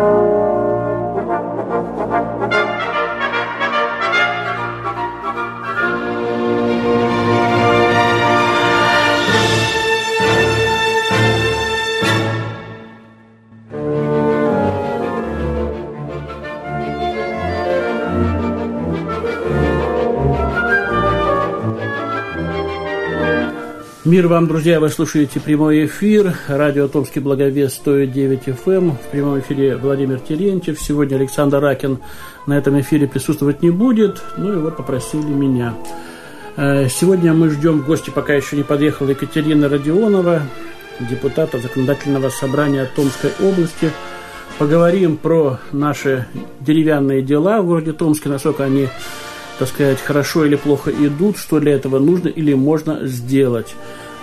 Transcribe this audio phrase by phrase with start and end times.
[0.00, 0.39] Thank you.
[24.10, 26.34] Мир вам, друзья, вы слушаете прямой эфир.
[26.48, 28.74] Радио Томский Благовест 109 FM.
[28.74, 28.90] Эм.
[28.96, 30.80] В прямом эфире Владимир Терентьев.
[30.80, 32.00] Сегодня Александр Ракин
[32.44, 34.20] на этом эфире присутствовать не будет.
[34.36, 35.76] Ну и вот попросили меня.
[36.56, 40.42] Э, сегодня мы ждем в гости, пока еще не подъехала Екатерина Родионова,
[41.08, 43.92] депутата Законодательного собрания Томской области.
[44.58, 46.26] Поговорим про наши
[46.58, 48.88] деревянные дела в городе Томске, насколько они
[49.60, 53.74] так сказать, хорошо или плохо идут, что для этого нужно или можно сделать.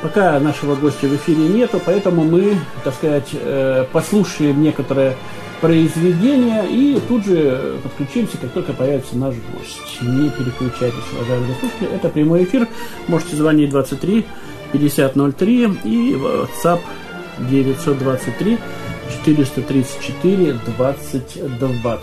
[0.02, 5.16] Пока нашего гостя в эфире нету, поэтому мы, так сказать, э, послушаем некоторые
[5.62, 10.02] произведения и тут же подключимся, как только появится наш гость.
[10.02, 11.96] Не переключайтесь, уважаемые слушатели.
[11.96, 12.68] Это прямой эфир.
[13.08, 14.26] Можете звонить 23
[14.72, 16.80] 5003 и WhatsApp
[17.48, 18.58] 923
[19.24, 21.98] 434 20 20.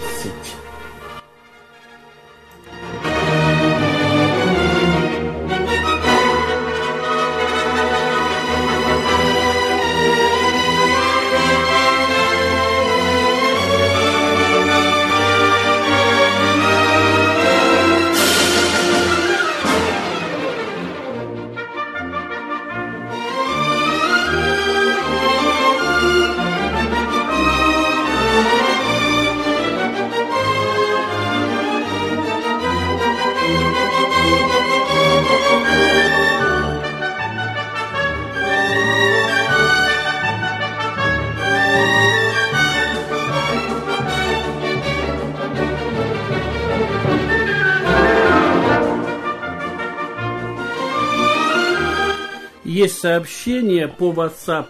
[53.04, 54.69] Сообщение по WhatsApp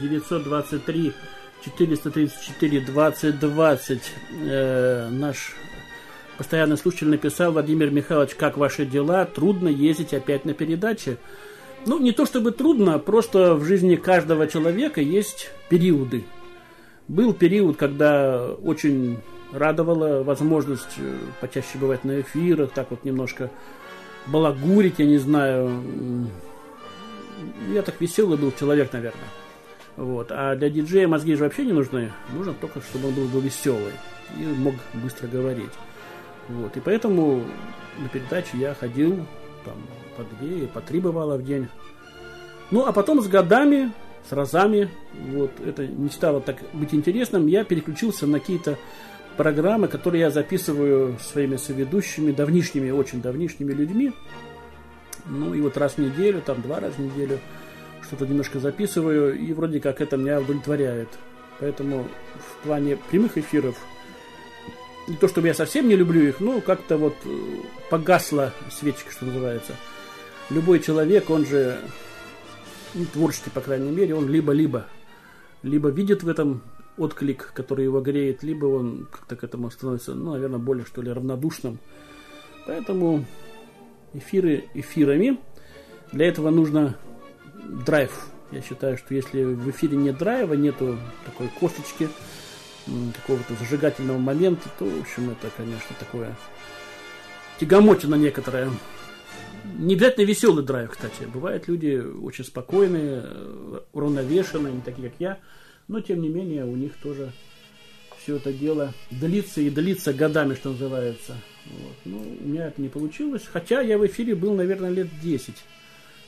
[0.00, 1.12] 923
[1.64, 4.02] 434 20 20.
[5.10, 5.56] Наш
[6.38, 9.24] постоянный слушатель написал, Владимир Михайлович, как ваши дела?
[9.24, 11.16] Трудно ездить опять на передачи.
[11.86, 16.22] Ну, не то чтобы трудно, просто в жизни каждого человека есть периоды.
[17.08, 19.18] Был период, когда очень
[19.52, 23.50] радовала возможность э, почаще бывать на эфирах, так вот немножко
[24.28, 25.82] балагурить, я не знаю,
[27.72, 29.28] я так веселый был человек, наверное.
[29.96, 30.28] Вот.
[30.30, 32.12] А для диджея мозги же вообще не нужны.
[32.32, 33.92] Нужно только, чтобы он был, был веселый
[34.38, 35.72] и мог быстро говорить.
[36.48, 36.76] Вот.
[36.76, 37.42] И поэтому
[37.98, 39.26] на передачу я ходил
[39.64, 39.76] там
[40.16, 41.68] по две, по три бывало в день.
[42.70, 43.92] Ну, а потом с годами,
[44.28, 44.90] с разами,
[45.30, 48.76] вот, это не стало так быть интересным, я переключился на какие-то
[49.36, 54.12] программы, которые я записываю своими соведущими, давнишними, очень давнишними людьми.
[55.28, 57.38] Ну и вот раз в неделю, там два раза в неделю
[58.02, 61.08] что-то немножко записываю, и вроде как это меня удовлетворяет.
[61.58, 63.76] Поэтому в плане прямых эфиров,
[65.08, 67.28] не то чтобы я совсем не люблю их, но как-то вот э,
[67.90, 69.72] погасла свечка, что называется.
[70.50, 71.78] Любой человек, он же
[72.94, 74.86] ну, творческий, по крайней мере, он либо-либо
[75.62, 76.62] либо видит в этом
[76.96, 81.10] отклик, который его греет, либо он как-то к этому становится, ну, наверное, более, что ли,
[81.10, 81.78] равнодушным.
[82.66, 83.26] Поэтому
[84.16, 85.38] эфиры эфирами.
[86.12, 86.96] Для этого нужно
[87.84, 88.28] драйв.
[88.52, 92.08] Я считаю, что если в эфире нет драйва, нету такой косточки,
[93.14, 96.36] какого-то зажигательного момента, то, в общем, это, конечно, такое
[97.58, 98.70] тягомотина некоторая.
[99.78, 101.24] Не обязательно веселый драйв, кстати.
[101.24, 103.24] Бывают люди очень спокойные,
[103.92, 105.38] уравновешенные, не такие, как я.
[105.88, 107.32] Но, тем не менее, у них тоже
[108.22, 111.34] все это дело длится и длится годами, что называется.
[111.70, 111.96] Вот.
[112.04, 113.42] Ну, у меня это не получилось.
[113.50, 115.54] Хотя я в эфире был, наверное, лет 10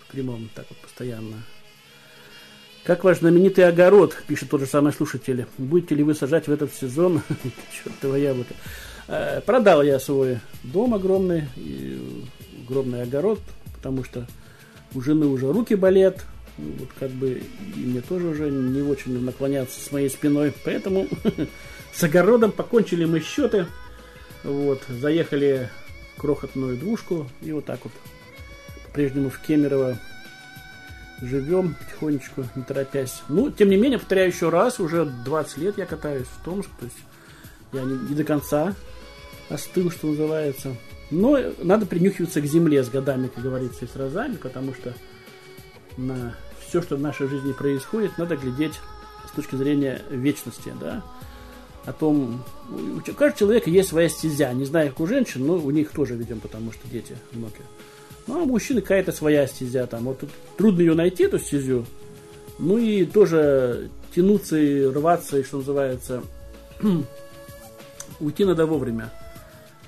[0.00, 1.36] в прямом, так вот постоянно.
[2.84, 5.46] Как ваш знаменитый огород, пишет тот же самый слушатель.
[5.58, 7.22] Будете ли вы сажать в этот сезон?
[7.84, 8.54] Чертова яблоко.
[9.08, 11.44] Э, продал я свой дом огромный,
[12.64, 13.40] огромный огород,
[13.74, 14.26] потому что
[14.94, 16.24] у жены уже руки болят.
[16.56, 17.42] Вот как бы
[17.76, 20.52] и мне тоже уже не очень наклоняться с моей спиной.
[20.64, 21.06] Поэтому
[21.92, 23.66] с огородом покончили мы счеты.
[24.44, 25.70] Вот, заехали
[26.16, 27.92] крохотную двушку и вот так вот
[28.86, 29.98] по-прежнему в Кемерово
[31.20, 33.22] живем потихонечку, не торопясь.
[33.28, 36.84] Ну, тем не менее, повторяю еще раз, уже 20 лет я катаюсь в Томск, то
[36.84, 36.96] есть
[37.72, 38.74] я не, не до конца
[39.48, 40.74] остыл, что называется.
[41.10, 44.94] Но надо принюхиваться к земле с годами, как говорится, и с разами, потому что
[45.96, 46.34] на
[46.66, 48.78] все, что в нашей жизни происходит, надо глядеть
[49.26, 51.02] с точки зрения вечности, да.
[51.88, 54.52] О том, у каждого человека есть своя стезя.
[54.52, 57.64] Не знаю, как у женщин, но у них тоже, видим, потому что дети многие.
[58.26, 60.04] Ну, а у мужчины какая-то своя стезя там.
[60.04, 61.86] Вот тут трудно ее найти, эту стезю.
[62.58, 66.22] Ну и тоже тянуться и рваться, и что называется,
[68.20, 69.10] уйти надо вовремя.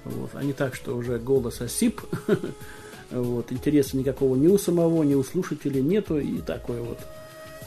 [0.05, 2.01] Вот, а не так, что уже голос осип.
[3.11, 6.19] вот, интереса никакого ни у самого, ни у слушателей нету.
[6.19, 6.99] И такое вот.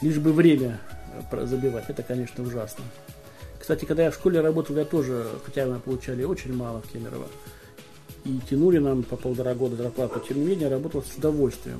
[0.02, 0.80] Лишь бы время
[1.30, 1.84] забивать.
[1.86, 2.82] Это, конечно, ужасно.
[3.64, 7.26] Кстати, когда я в школе работал, я тоже, хотя мы получали очень мало в Кемерово,
[8.26, 11.78] и тянули нам по полтора года зарплату, тем не менее, работал с удовольствием.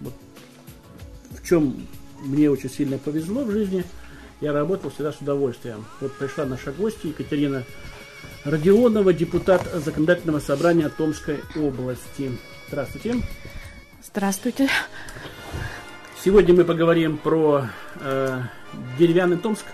[0.00, 0.14] Вот
[1.30, 1.86] в чем
[2.24, 3.84] мне очень сильно повезло в жизни,
[4.40, 5.84] я работал всегда с удовольствием.
[6.00, 7.62] Вот пришла наша гостья Екатерина
[8.42, 12.36] Родионова, депутат Законодательного собрания Томской области.
[12.66, 13.22] Здравствуйте.
[14.04, 14.68] Здравствуйте.
[16.24, 17.66] Сегодня мы поговорим про
[18.00, 18.40] э,
[18.98, 19.66] деревянный Томск.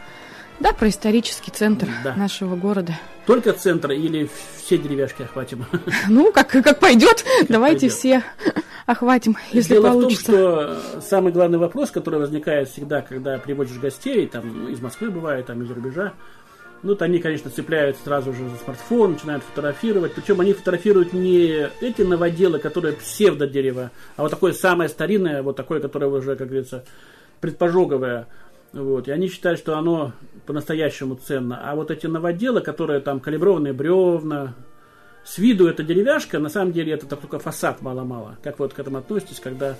[0.60, 2.14] Да, про исторический центр да.
[2.14, 2.92] нашего города.
[3.26, 5.64] Только центр или все деревяшки охватим?
[6.08, 7.24] Ну, как, как пойдет.
[7.40, 7.92] Как Давайте пойдет.
[7.92, 8.24] все
[8.86, 10.32] охватим, если Дело получится.
[10.32, 14.80] Дело в том, что самый главный вопрос, который возникает всегда, когда приводишь гостей, там из
[14.80, 16.14] Москвы бывает, там из рубежа,
[16.82, 20.14] ну, то они, конечно, цепляют сразу же за смартфон, начинают фотографировать.
[20.14, 25.80] Причем они фотографируют не эти новоделы, которые псевдо-дерево, а вот такое самое старинное, вот такое,
[25.80, 26.84] которое уже, как говорится,
[27.40, 28.26] предпожоговое.
[28.72, 29.08] Вот.
[29.08, 30.12] И они считают, что оно
[30.48, 31.60] по-настоящему ценно.
[31.62, 34.54] А вот эти новоделы, которые там калиброванные бревна,
[35.22, 38.38] с виду это деревяшка, на самом деле это только фасад мало-мало.
[38.42, 39.76] Как вы вот к этому относитесь, когда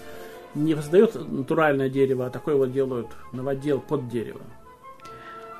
[0.54, 4.42] не создает натуральное дерево, а такое вот делают новодел под дерево?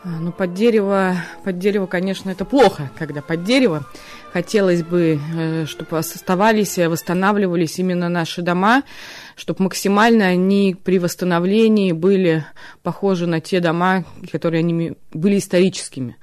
[0.05, 3.87] А, ну, под дерево, под дерево, конечно, это плохо, когда под дерево.
[4.33, 8.83] Хотелось бы, э, чтобы оставались, восстанавливались именно наши дома,
[9.37, 12.45] чтобы максимально они при восстановлении были
[12.83, 16.17] похожи на те дома, которые они были историческими.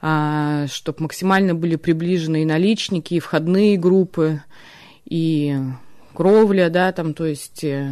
[0.00, 4.42] А, чтобы максимально были приближены и наличники, и входные группы,
[5.06, 5.56] и
[6.12, 7.90] кровля, да, там, то есть, э,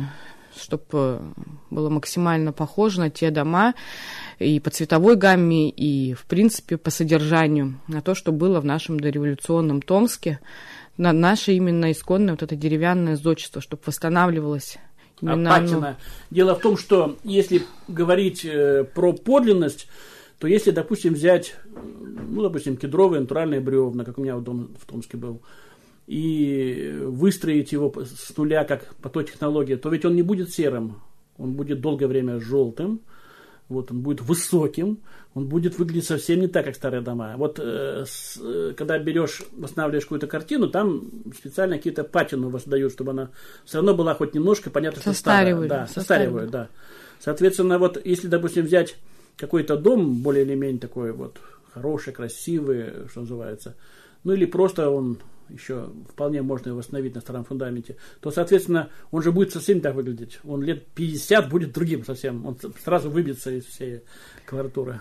[0.56, 1.20] чтобы
[1.70, 3.74] было максимально похоже на те дома,
[4.38, 8.98] и по цветовой гамме, и, в принципе, по содержанию, на то, что было в нашем
[9.00, 10.40] дореволюционном Томске,
[10.96, 14.78] на наше именно исконное вот это деревянное зодчество, чтобы восстанавливалось
[15.20, 15.88] именно Апатина.
[15.88, 15.96] Оно...
[16.30, 19.88] Дело в том, что если говорить э, про подлинность,
[20.38, 21.54] то если, допустим, взять,
[22.28, 25.40] ну, допустим, кедровые натуральные бревна, как у меня в, дом, в Томске был,
[26.06, 31.00] и выстроить его с нуля, как по той технологии, то ведь он не будет серым,
[31.38, 33.00] он будет долгое время желтым,
[33.68, 34.98] вот он будет высоким,
[35.34, 37.34] он будет выглядеть совсем не так, как старые дома.
[37.36, 41.04] Вот э, с, э, когда берешь, восстанавливаешь какую-то картину, там
[41.36, 43.30] специально какие-то патину воздают, чтобы она
[43.64, 45.68] все равно была хоть немножко понятно, что старая.
[45.68, 46.68] Да, состаривают, да.
[47.18, 48.96] Соответственно, вот если, допустим, взять
[49.36, 51.38] какой-то дом более или менее такой вот
[51.72, 53.74] хороший, красивый, что называется,
[54.24, 55.18] ну или просто он
[55.52, 59.94] еще вполне можно его восстановить на старом фундаменте, то, соответственно, он же будет совсем так
[59.94, 60.38] выглядеть.
[60.44, 62.46] Он лет 50 будет другим совсем.
[62.46, 64.02] Он сразу выбьется из всей
[64.46, 65.00] колоратуры.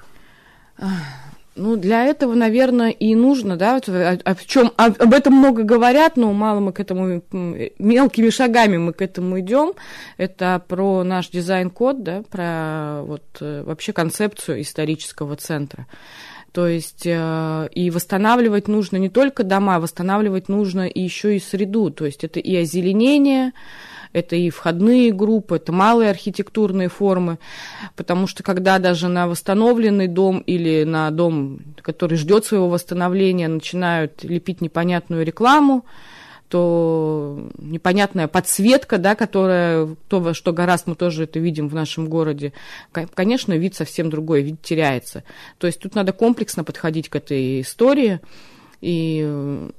[1.55, 5.63] Ну, для этого, наверное, и нужно, да, вот, о, о чем об, об этом много
[5.63, 9.73] говорят, но мало мы к этому мелкими шагами мы к этому идем.
[10.15, 15.87] Это про наш дизайн-код, да, про вот э, вообще концепцию исторического центра.
[16.51, 21.91] То есть э, и восстанавливать нужно не только дома, восстанавливать нужно и еще и среду.
[21.91, 23.53] То есть это и озеленение,
[24.11, 27.39] это и входные группы, это малые архитектурные формы,
[27.95, 34.23] потому что когда даже на восстановленный дом или на дом, который ждет своего восстановления, начинают
[34.23, 35.85] лепить непонятную рекламу,
[36.51, 42.51] то непонятная подсветка, да, которая, то, что гораздо мы тоже это видим в нашем городе,
[42.91, 45.23] конечно, вид совсем другой, вид теряется.
[45.59, 48.19] То есть тут надо комплексно подходить к этой истории
[48.81, 49.69] и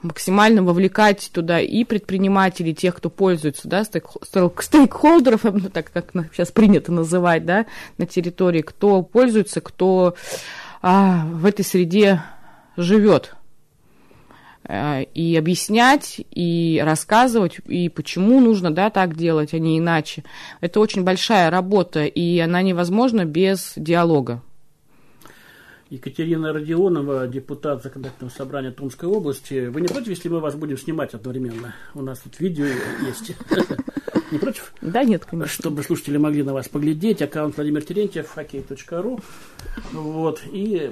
[0.00, 6.92] максимально вовлекать туда и предпринимателей, тех, кто пользуется, да, стейкхолдеров, ну, так как сейчас принято
[6.92, 7.66] называть, да,
[7.98, 10.14] на территории, кто пользуется, кто
[10.80, 12.22] а, в этой среде
[12.78, 13.36] живет.
[14.68, 20.24] Э, и объяснять, и рассказывать, и почему нужно, да, так делать, а не иначе.
[20.60, 24.42] Это очень большая работа, и она невозможна без диалога.
[25.88, 29.66] Екатерина Родионова, депутат Законодательного собрания Томской области.
[29.68, 31.76] Вы не против, если мы вас будем снимать одновременно?
[31.94, 32.66] У нас тут видео
[33.06, 33.36] есть.
[34.30, 34.72] Не против?
[34.80, 35.52] Да, нет, конечно.
[35.52, 37.22] Чтобы слушатели могли на вас поглядеть.
[37.22, 39.20] Аккаунт Владимир Терентьев, хоккей.ру.
[39.92, 40.42] Вот.
[40.52, 40.90] И,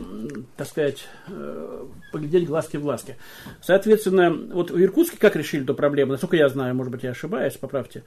[0.57, 3.16] так сказать, э, поглядеть глазки в глазки.
[3.61, 6.12] Соответственно, вот в Иркутске как решили эту проблему?
[6.12, 8.04] Насколько я знаю, может быть, я ошибаюсь, поправьте.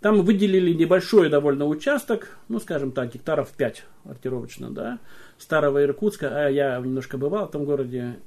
[0.00, 4.98] Там выделили небольшой довольно участок, ну, скажем так, гектаров 5 ориентировочно, да,
[5.38, 8.18] старого Иркутска, а я немножко бывал в том городе,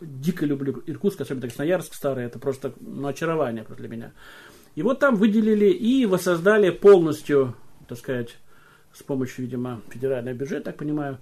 [0.00, 4.12] дико люблю Иркутск, особенно Красноярск старый, это просто ну, очарование для меня.
[4.74, 7.54] И вот там выделили и воссоздали полностью,
[7.88, 8.36] так сказать,
[8.92, 11.18] с помощью, видимо, федерального бюджета, так понимаю,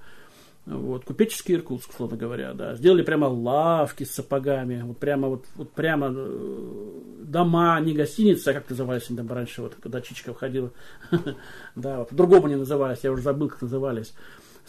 [0.67, 2.75] вот, купеческий Иркутск, условно говоря, да.
[2.75, 8.53] Сделали прямо лавки с сапогами, вот прямо, вот, вот прямо э, дома, не гостиницы, а
[8.53, 10.71] как назывались они там раньше, вот, когда Чичка входила.
[11.75, 14.13] да, вот, по-другому они назывались, я уже забыл, как назывались.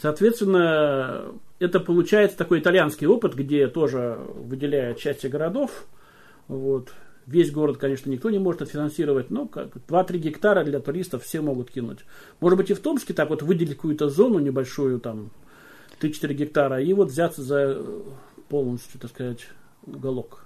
[0.01, 5.85] Соответственно, это получается такой итальянский опыт, где тоже выделяют части городов,
[6.47, 6.93] вот,
[7.29, 11.69] Весь город, конечно, никто не может отфинансировать, но как 2-3 гектара для туристов все могут
[11.69, 11.99] кинуть.
[12.39, 15.29] Может быть, и в Томске так вот выделить какую-то зону небольшую, там,
[16.01, 18.01] 3-4 гектара, и вот взяться за э,
[18.47, 19.45] полностью, так сказать,
[19.85, 20.43] уголок.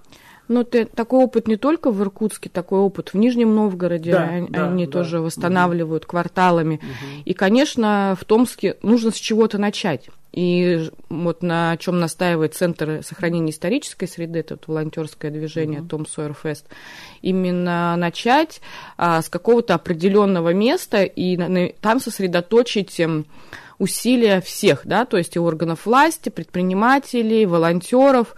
[0.48, 4.48] Но ты, такой опыт не только в Иркутске, такой опыт в Нижнем Новгороде, да, они,
[4.50, 4.92] да, они да.
[4.92, 6.10] тоже восстанавливают угу.
[6.12, 6.76] кварталами.
[6.76, 7.24] Угу.
[7.26, 10.10] И, конечно, в Томске нужно с чего-то начать.
[10.34, 15.88] И вот на чем настаивает Центр сохранения исторической среды, это вот волонтерское движение uh-huh.
[15.88, 16.66] Том Сойер Фест,
[17.22, 18.60] именно начать
[18.98, 23.28] а, с какого-то определенного места и на, там сосредоточить эм,
[23.78, 28.36] усилия всех, да, то есть и органов власти, предпринимателей, волонтеров,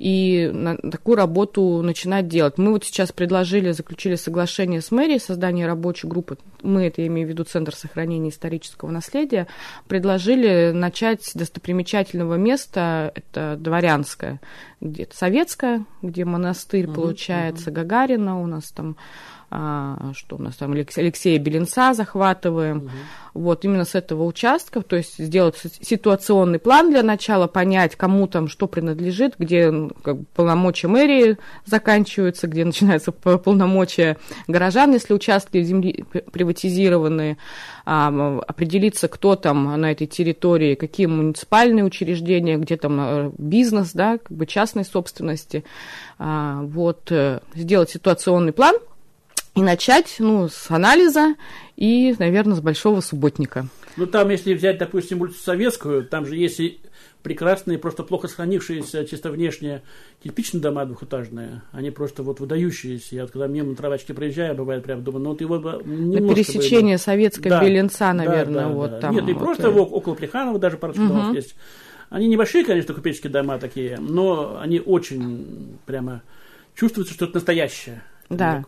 [0.00, 2.56] и на такую работу начинать делать.
[2.56, 7.30] Мы вот сейчас предложили, заключили соглашение с мэрией, создание рабочей группы, мы это имею в
[7.30, 9.46] виду Центр сохранения исторического наследия,
[9.88, 14.40] предложили начать с достопримечательного места, это Дворянское,
[14.80, 17.74] где-то Советское, где монастырь uh-huh, получается, uh-huh.
[17.74, 18.96] Гагарина у нас там
[19.52, 22.78] а, что у нас там, Алексея Беленца захватываем.
[22.78, 22.90] Угу.
[23.34, 28.46] Вот именно с этого участка, то есть сделать ситуационный план для начала, понять, кому там
[28.46, 36.04] что принадлежит, где как бы, полномочия мэрии заканчиваются, где начинаются полномочия горожан, если участки земли
[36.30, 37.36] приватизированы,
[37.84, 44.18] а, определиться, кто там на этой территории, какие муниципальные учреждения, где там э, бизнес, да,
[44.18, 45.64] как бы частной собственности,
[46.20, 48.76] а, вот, э, сделать ситуационный план–
[49.60, 51.34] и начать, ну, с анализа
[51.76, 53.66] и, наверное, с большого субботника.
[53.96, 56.80] Ну, там, если взять, допустим, улицу Советскую, там же есть и
[57.22, 59.82] прекрасные, просто плохо сохранившиеся чисто внешне
[60.24, 61.60] кирпичные дома двухэтажные.
[61.72, 63.16] Они просто вот выдающиеся.
[63.16, 66.22] Я вот когда мимо травочки проезжаю, бывает прям думаю, ну вот его немножко...
[66.22, 67.02] На пересечение бы...
[67.02, 69.00] Советской да, Беленца, наверное, да, да, вот да.
[69.00, 69.14] там.
[69.14, 69.78] Нет, и вот просто это...
[69.78, 71.08] около Плеханова даже парочка угу.
[71.08, 71.54] домов есть.
[72.08, 76.22] Они небольшие, конечно, купеческие дома такие, но они очень прямо
[76.74, 78.02] чувствуется, что это настоящее.
[78.30, 78.64] Да.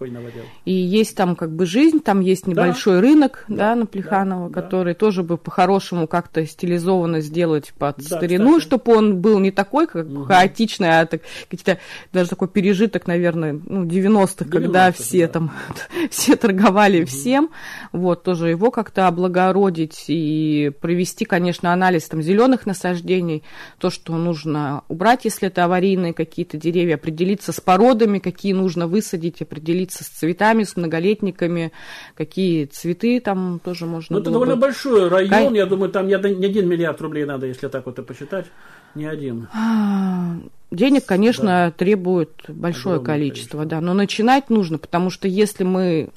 [0.65, 3.01] И есть там как бы жизнь, там есть небольшой да.
[3.01, 4.99] рынок, да, да на Плеханова, да, который да.
[4.99, 8.65] тоже бы по-хорошему как-то стилизованно сделать под да, старину, кстати.
[8.65, 10.25] чтобы он был не такой, как угу.
[10.25, 11.79] хаотичный, а так, какие-то
[12.13, 15.33] даже такой пережиток, наверное, ну, 90-х, 90 когда все да.
[15.33, 15.53] там,
[16.11, 17.07] все торговали угу.
[17.07, 17.51] всем.
[17.93, 23.45] Вот, тоже его как-то облагородить и провести, конечно, анализ там зеленых насаждений,
[23.79, 29.41] то, что нужно убрать, если это аварийные какие-то деревья, определиться с породами, какие нужно высадить,
[29.53, 31.73] определиться с цветами, с многолетниками,
[32.15, 34.17] какие цветы там тоже можно.
[34.17, 34.63] Ну, это довольно бы...
[34.63, 35.55] большой район, Кай...
[35.55, 38.47] я думаю, там не один миллиард рублей надо, если так вот и посчитать.
[38.95, 39.49] Не один.
[39.55, 40.37] А,
[40.71, 41.71] денег, конечно, да.
[41.71, 43.81] требует большое количество, количество, да.
[43.81, 46.11] Но начинать нужно, потому что если мы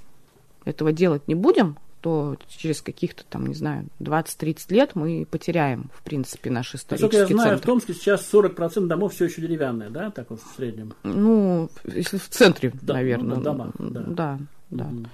[0.65, 6.03] этого делать не будем, то через каких-то там, не знаю, 20-30 лет мы потеряем, в
[6.03, 7.63] принципе, наш исторический Насколько я знаю, центр.
[7.63, 10.93] в Томске сейчас 40% домов все еще деревянные, да, так вот в среднем?
[11.01, 13.37] Ну, если в центре, да, наверное.
[13.37, 14.03] Ну, дома, да.
[14.05, 14.85] Да, да.
[14.85, 15.07] Угу.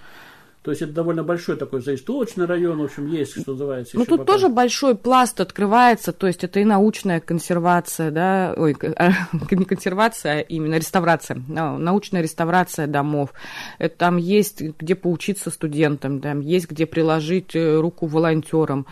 [0.63, 3.98] То есть это довольно большой такой заисточный район, в общем, есть, что называется.
[3.98, 4.34] Ну, тут пока...
[4.34, 8.75] тоже большой пласт открывается, то есть это и научная консервация, да, ой,
[9.51, 13.34] не консервация, а именно реставрация, научная реставрация домов.
[13.80, 18.86] Это, там есть где поучиться студентам, там есть где приложить э, руку волонтерам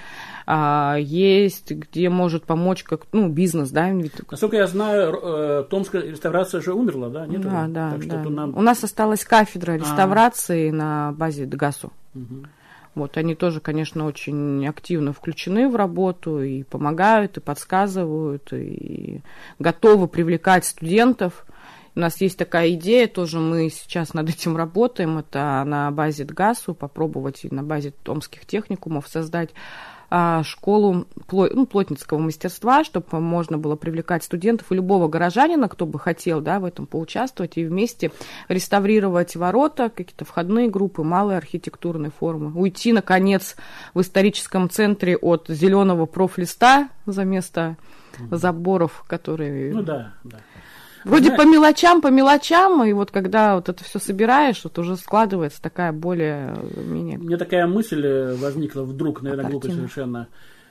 [0.52, 3.92] а, есть, где может помочь как, ну, бизнес, да.
[4.32, 7.28] Насколько я знаю, э, Томская реставрация же умерла, да?
[7.28, 8.30] Нет да, да, так да.
[8.30, 8.58] Нам...
[8.58, 9.78] У нас осталась кафедра а.
[9.78, 11.94] реставрации а на базе ДГАСу.
[12.16, 12.48] Угу.
[12.96, 19.22] Вот они тоже, конечно, очень активно включены в работу и помогают, и подсказывают, и
[19.60, 21.46] готовы привлекать студентов.
[21.94, 26.74] У нас есть такая идея, тоже мы сейчас над этим работаем, это на базе ДГАСу,
[26.74, 29.99] попробовать и на базе томских техникумов создать а,
[30.44, 36.42] школу ну, плотницкого мастерства, чтобы можно было привлекать студентов и любого горожанина, кто бы хотел
[36.42, 38.12] да, в этом поучаствовать, и вместе
[38.48, 42.52] реставрировать ворота, какие-то входные группы, малые архитектурные формы.
[42.60, 43.56] Уйти, наконец,
[43.94, 47.78] в историческом центре от зеленого профлиста за место
[48.32, 49.74] заборов, которые...
[49.74, 50.38] Ну да, да.
[51.04, 54.98] Вроде Знаешь, по мелочам, по мелочам, и вот когда вот это все собираешь, вот уже
[54.98, 57.18] складывается такая более менее.
[57.18, 60.28] Мне такая мысль э, возникла вдруг, наверное, глупо совершенно.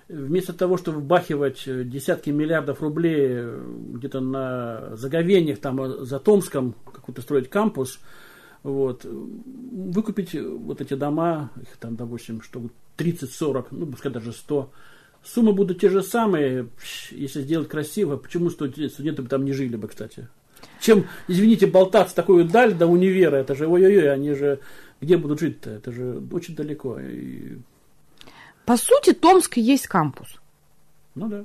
[0.08, 3.62] Вместо того, чтобы вбахивать десятки миллиардов рублей э,
[3.94, 7.99] где-то на заговениях там за Томском, какой-то строить кампус,
[8.62, 14.70] вот, выкупить вот эти дома, их там, допустим, что 30-40, ну, пускай даже 100,
[15.22, 16.68] Суммы будут те же самые,
[17.10, 18.16] если сделать красиво.
[18.16, 20.28] Почему студенты бы там не жили бы, кстати?
[20.80, 24.60] Чем, извините, болтаться такую даль до универа, это же ой-ой-ой, они же
[25.00, 25.70] где будут жить-то?
[25.70, 26.98] Это же очень далеко.
[26.98, 27.58] И...
[28.64, 30.40] По сути, Томск есть кампус.
[31.14, 31.44] Ну да.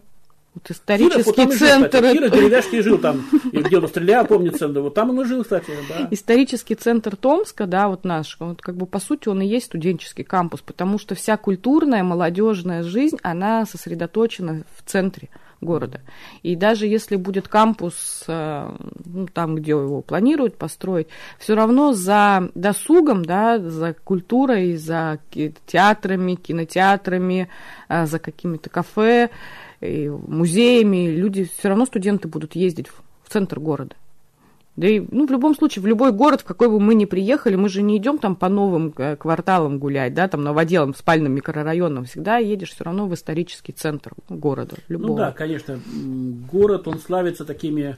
[0.54, 2.04] Вот исторический Кира, центр.
[2.04, 5.42] Жил, Кира Деревяшки жил там, и где он стрелял, помнится, вот там он и жил,
[5.42, 6.08] кстати, да.
[6.12, 10.24] Исторический центр Томска, да, вот наш, вот как бы по сути он и есть студенческий
[10.24, 15.30] кампус, потому что вся культурная, молодежная жизнь, она сосредоточена в центре
[15.64, 16.02] города.
[16.44, 21.08] И даже если будет кампус э, ну, там, где его планируют построить,
[21.40, 25.20] все равно за досугом, да, за культурой, за
[25.66, 27.50] театрами, кинотеатрами,
[27.90, 29.30] э, за какими-то кафе,
[29.84, 33.96] и музеями, люди, все равно студенты будут ездить в, центр города.
[34.76, 37.56] Да и, ну, в любом случае, в любой город, в какой бы мы ни приехали,
[37.56, 42.06] мы же не идем там по новым э, кварталам гулять, да, там новоделам, спальным микрорайонам.
[42.06, 44.76] Всегда едешь все равно в исторический центр города.
[44.88, 45.10] Любого.
[45.10, 45.80] Ну да, конечно.
[46.52, 47.98] Город, он славится такими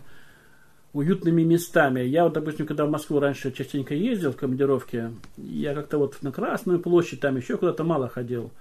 [0.95, 2.01] уютными местами.
[2.01, 6.31] Я вот, допустим, когда в Москву раньше частенько ездил в командировке, я как-то вот на
[6.31, 8.51] Красную площадь, там еще куда-то мало ходил.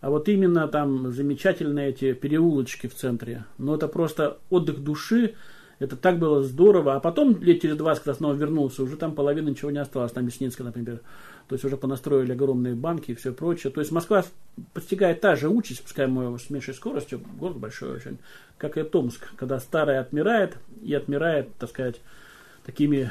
[0.00, 3.44] А вот именно там замечательные эти переулочки в центре.
[3.58, 5.34] Ну, это просто отдых души.
[5.78, 6.94] Это так было здорово.
[6.94, 10.12] А потом лет через 20, когда снова вернулся, уже там половины ничего не осталось.
[10.12, 11.00] Там Мясницкая, например.
[11.48, 13.72] То есть уже понастроили огромные банки и все прочее.
[13.72, 14.24] То есть Москва
[14.72, 18.18] постигает та же участь, пускай мы с меньшей скоростью, город большой очень,
[18.56, 22.00] как и Томск, когда старое отмирает и отмирает, так сказать,
[22.64, 23.10] такими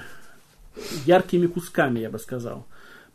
[1.05, 2.65] яркими кусками, я бы сказал.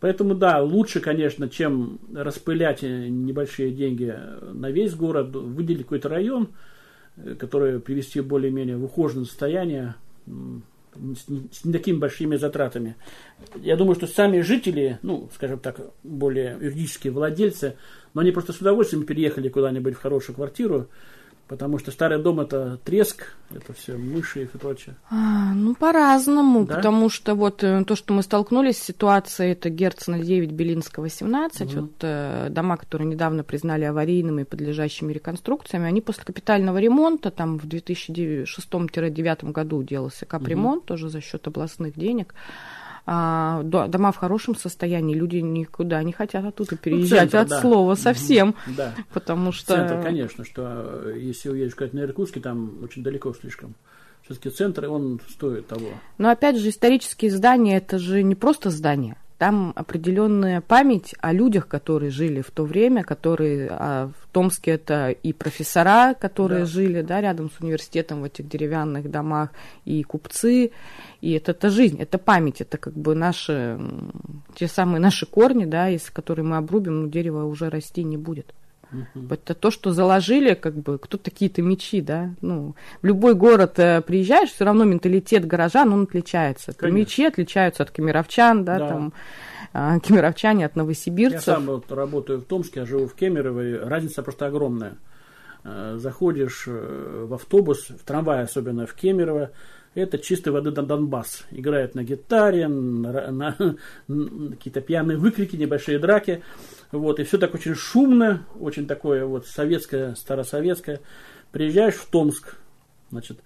[0.04, 4.14] Поэтому, да, лучше, конечно, чем распылять небольшие деньги
[4.52, 6.50] на весь город, выделить какой-то район,
[7.16, 9.94] э, который привести более-менее в ухоженное состояние,
[10.26, 12.96] с не такими большими затратами.
[13.56, 17.78] Я думаю, что сами жители, ну, скажем так, более юридические владельцы,
[18.12, 20.90] но они просто с удовольствием переехали куда-нибудь в хорошую квартиру,
[21.46, 24.96] Потому что старый дом это треск, это все мыши и прочее.
[25.10, 26.76] А, ну, по-разному, да?
[26.76, 31.60] потому что вот э, то, что мы столкнулись с ситуацией, это Герцена 9, Белинского 17,
[31.60, 31.80] угу.
[31.82, 37.58] вот э, дома, которые недавно признали аварийными и подлежащими реконструкциями, они после капитального ремонта, там
[37.58, 40.86] в 2006-2009 году делался капремонт, угу.
[40.86, 42.34] тоже за счет областных денег,
[43.06, 47.60] а, дома в хорошем состоянии, люди никуда не хотят оттуда переезжать ну, центр, от да.
[47.60, 48.94] слова совсем, да.
[49.12, 49.74] потому что...
[49.74, 53.74] Центр, конечно, что э, если уедешь куда-то на Иркутске, там очень далеко слишком.
[54.22, 55.88] Все-таки центр, он стоит того.
[56.16, 61.66] Но опять же, исторические здания, это же не просто здания там определенная память о людях,
[61.66, 66.66] которые жили в то время, которые а в Томске это и профессора, которые да.
[66.66, 69.50] жили да, рядом с университетом в этих деревянных домах,
[69.84, 70.70] и купцы,
[71.20, 73.78] и это, это жизнь, это память, это как бы наши,
[74.54, 78.54] те самые наши корни, да, из которых мы обрубим, но дерево уже расти не будет.
[79.30, 82.34] Это то, что заложили, как бы, кто такие-то мечи, да.
[82.40, 86.72] Ну, в любой город э, приезжаешь, все равно менталитет горожан, он отличается.
[86.72, 86.96] Конечно.
[86.98, 88.88] Мечи отличаются от кемеровчан, да, да.
[88.88, 89.12] там
[89.72, 91.46] э, кемеровчане от новосибирцев.
[91.46, 94.96] Я сам вот работаю в Томске, я живу в Кемерово, разница просто огромная.
[95.64, 99.50] Э, заходишь э, в автобус, в трамвай, особенно в Кемерово,
[99.94, 101.44] это чистой воды Донбасс.
[101.50, 103.56] Играет на гитаре, на, на,
[104.08, 106.42] на какие-то пьяные выкрики, небольшие драки.
[106.98, 111.00] Вот, и все так очень шумно, очень такое вот советское, старосоветское.
[111.50, 112.56] Приезжаешь в Томск,
[113.10, 113.38] значит,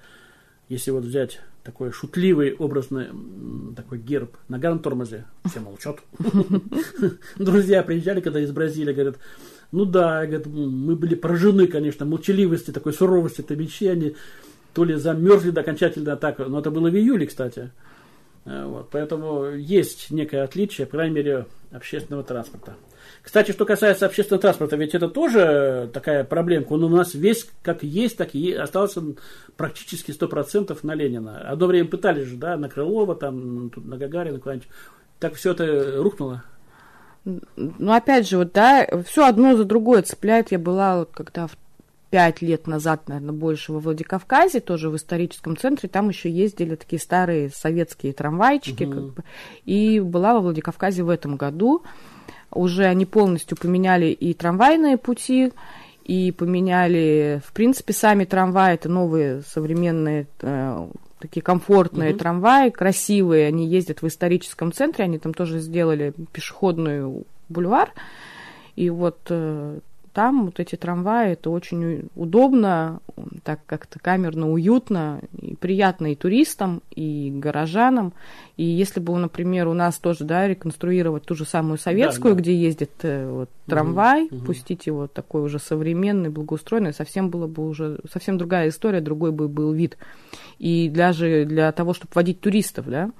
[0.68, 3.08] если вот взять такой шутливый, образный
[3.74, 5.98] такой герб на тормозе, все молчат.
[7.38, 9.16] Друзья приезжали, когда из Бразилии, говорят,
[9.72, 14.14] ну да, мы были поражены, конечно, молчаливости, такой суровости Табичи, они
[14.74, 17.70] то ли замерзли до окончательно так, но это было в июле, кстати.
[18.48, 22.74] Э, вот, поэтому есть некое отличие, по крайней мере, общественного транспорта.
[23.22, 26.72] Кстати, что касается общественного транспорта, ведь это тоже такая проблемка.
[26.72, 29.02] Он у нас весь как есть, так и остался
[29.56, 31.40] практически 100% на Ленина.
[31.40, 34.68] Одно время пытались же, да, на Крылова, там, тут на Гагарина, куда-нибудь.
[35.18, 36.42] Так все это рухнуло.
[37.24, 40.52] Ну, опять же, вот, да, все одно за другое цепляет.
[40.52, 41.56] Я была, вот, когда в
[42.10, 47.00] пять лет назад, наверное, больше во Владикавказе, тоже в историческом центре, там еще ездили такие
[47.00, 48.92] старые советские трамвайчики, угу.
[48.92, 49.24] как бы,
[49.64, 51.82] и была во Владикавказе в этом году.
[52.50, 55.52] Уже они полностью поменяли и трамвайные пути,
[56.04, 62.18] и поменяли, в принципе, сами трамваи, это новые современные э, такие комфортные угу.
[62.18, 67.92] трамваи, красивые, они ездят в историческом центре, они там тоже сделали пешеходный бульвар,
[68.76, 69.80] и вот э,
[70.18, 72.98] там вот эти трамваи, это очень удобно,
[73.44, 78.12] так как-то камерно, уютно, и приятно и туристам, и горожанам.
[78.56, 82.42] И если бы, например, у нас тоже, да, реконструировать ту же самую советскую, да, да.
[82.42, 87.68] где ездит э, вот, трамвай, угу, пустить его такой уже современный, благоустроенный, совсем было бы
[87.68, 89.98] уже, совсем другая история, другой бы был вид.
[90.58, 93.12] И даже для того, чтобы водить туристов, да,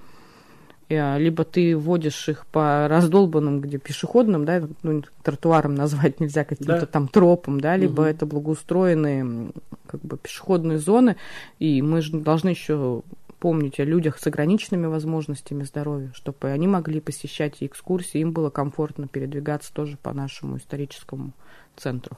[0.89, 6.87] либо ты водишь их по раздолбанным, где пешеходным, да, ну, тротуаром назвать нельзя, каким-то да.
[6.87, 8.09] там тропам, да, либо угу.
[8.09, 9.53] это благоустроенные
[9.87, 11.17] как бы пешеходные зоны,
[11.59, 13.03] и мы же должны еще
[13.39, 19.07] помнить о людях с ограниченными возможностями здоровья, чтобы они могли посещать экскурсии, им было комфортно
[19.09, 21.33] передвигаться тоже по нашему историческому
[21.77, 22.17] центру.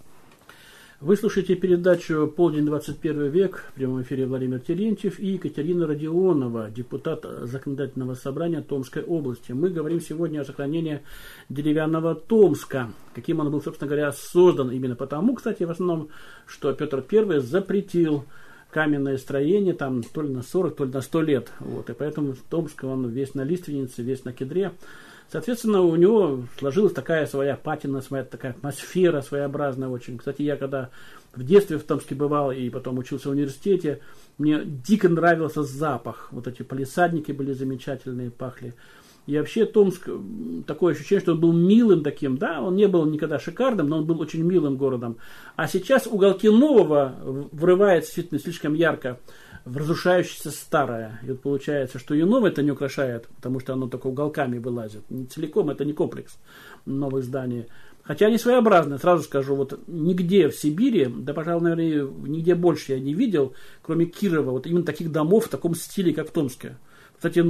[1.00, 3.64] Вы слушаете передачу «Полдень 21 век».
[3.70, 9.52] В прямом эфире Владимир Терентьев и Екатерина Родионова, депутат Законодательного собрания Томской области.
[9.52, 11.00] Мы говорим сегодня о сохранении
[11.48, 12.90] деревянного Томска.
[13.14, 16.10] Каким он был, собственно говоря, создан именно потому, кстати, в основном,
[16.44, 18.26] что Петр I запретил
[18.70, 21.50] каменное строение там то ли на 40, то ли на 100 лет.
[21.60, 24.72] Вот, и поэтому Томск, он весь на лиственнице, весь на кедре.
[25.30, 30.18] Соответственно, у него сложилась такая своя патина, своя такая атмосфера своеобразная очень.
[30.18, 30.90] Кстати, я когда
[31.34, 34.00] в детстве в Томске бывал и потом учился в университете,
[34.38, 36.28] мне дико нравился запах.
[36.32, 38.74] Вот эти полисадники были замечательные, пахли.
[39.26, 40.08] И вообще Томск,
[40.66, 44.06] такое ощущение, что он был милым таким, да, он не был никогда шикарным, но он
[44.06, 45.18] был очень милым городом.
[45.54, 47.14] А сейчас уголки нового
[47.52, 49.20] врывается действительно слишком ярко
[49.64, 51.20] в разрушающееся старое.
[51.22, 55.08] И вот получается, что и новое это не украшает, потому что оно только уголками вылазит.
[55.10, 56.38] Не целиком, это не комплекс
[56.86, 57.66] новых зданий.
[58.02, 63.00] Хотя они своеобразные, сразу скажу, вот нигде в Сибири, да, пожалуй, наверное, нигде больше я
[63.00, 66.76] не видел, кроме Кирова, вот именно таких домов в таком стиле, как в Томске.
[67.14, 67.40] Кстати,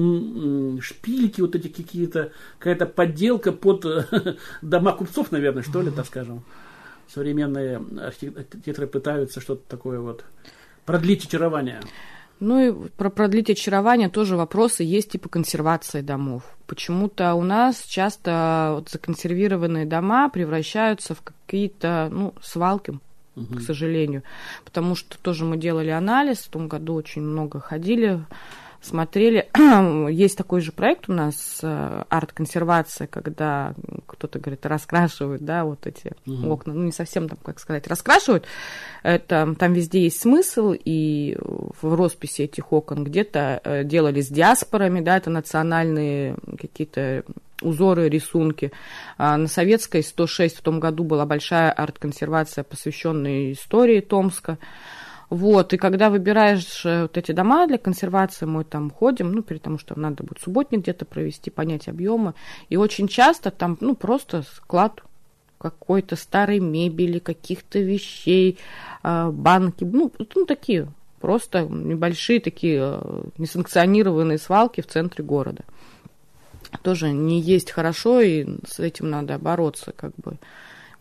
[0.80, 3.86] шпильки вот эти какие-то, какая-то подделка под
[4.62, 6.42] дома купцов, наверное, что ли, так скажем.
[7.06, 10.24] Современные архитекторы пытаются что-то такое вот
[10.90, 11.80] продлить очарование.
[12.40, 16.42] Ну и про продлить очарование тоже вопросы есть типа консервации домов.
[16.66, 22.98] Почему-то у нас часто вот законсервированные дома превращаются в какие-то ну, свалки,
[23.36, 23.56] угу.
[23.56, 24.22] к сожалению.
[24.64, 28.24] Потому что тоже мы делали анализ, в том году очень много ходили
[28.80, 29.48] смотрели.
[30.10, 33.74] Есть такой же проект у нас, э, арт-консервация, когда
[34.06, 36.52] кто-то говорит, раскрашивают, да, вот эти угу.
[36.52, 36.74] окна.
[36.74, 38.46] Ну, не совсем там, как сказать, раскрашивают.
[39.02, 45.00] Это, там везде есть смысл, и в росписи этих окон где-то э, делали с диаспорами,
[45.00, 47.24] да, это национальные какие-то
[47.62, 48.72] узоры, рисунки.
[49.18, 54.58] А на Советской 106 в том году была большая арт-консервация, посвященная истории Томска.
[55.30, 59.62] Вот, и когда выбираешь э, вот эти дома для консервации, мы там ходим, ну, перед
[59.62, 62.34] тому, что надо будет субботник где-то провести, понять объемы.
[62.68, 65.02] И очень часто там, ну, просто склад
[65.58, 68.58] какой-то старой мебели, каких-то вещей,
[69.02, 70.88] а, банки, ну, ну, такие
[71.20, 75.64] просто небольшие такие э, несанкционированные свалки в центре города.
[76.82, 80.38] Тоже не есть хорошо, и с этим надо бороться, как бы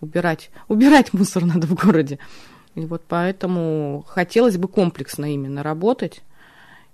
[0.02, 2.20] убирать, убирать мусор надо в городе.
[2.80, 6.22] И вот поэтому хотелось бы комплексно именно работать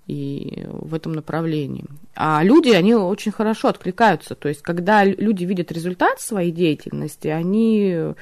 [0.06, 1.84] и в этом направлении.
[2.14, 4.34] А люди, они очень хорошо откликаются.
[4.34, 8.14] То есть, когда люди видят результат своей деятельности, они э,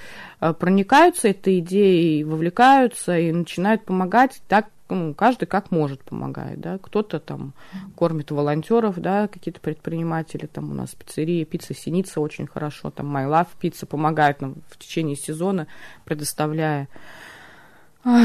[0.58, 7.18] проникаются этой идеей, вовлекаются и начинают помогать так, ну, каждый как может помогает, да, кто-то
[7.18, 7.52] там
[7.96, 13.28] кормит волонтеров, да, какие-то предприниматели, там у нас пиццерия, пицца Синица очень хорошо, там My
[13.28, 15.66] Love пицца помогает нам в течение сезона,
[16.04, 16.88] предоставляя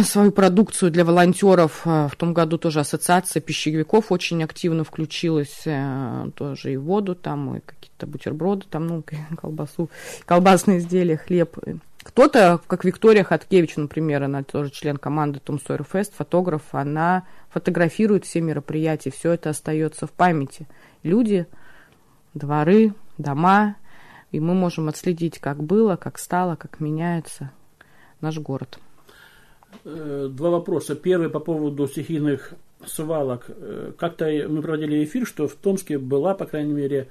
[0.04, 1.82] свою продукцию для волонтеров.
[1.86, 7.58] А, в том году тоже ассоциация пищевиков очень активно включилась, э, тоже и воду там,
[7.58, 9.04] и какие-то бутерброды там, ну,
[9.38, 9.89] колбасу,
[10.26, 11.58] колбасные изделия, хлеб.
[12.04, 18.26] Кто-то, как Виктория Хаткевич, например, она тоже член команды Том Сойер Фест, фотограф, она фотографирует
[18.26, 20.68] все мероприятия, все это остается в памяти.
[21.04, 21.46] Люди,
[22.34, 23.76] дворы, дома,
[24.32, 27.52] и мы можем отследить, как было, как стало, как меняется
[28.22, 28.80] наш город.
[29.86, 30.95] Э, два вопроса.
[30.95, 32.53] Первый по поводу стихийных
[32.86, 33.45] свалок.
[33.47, 37.08] Э, как-то мы проводили эфир, что в Томске была, по крайней мере,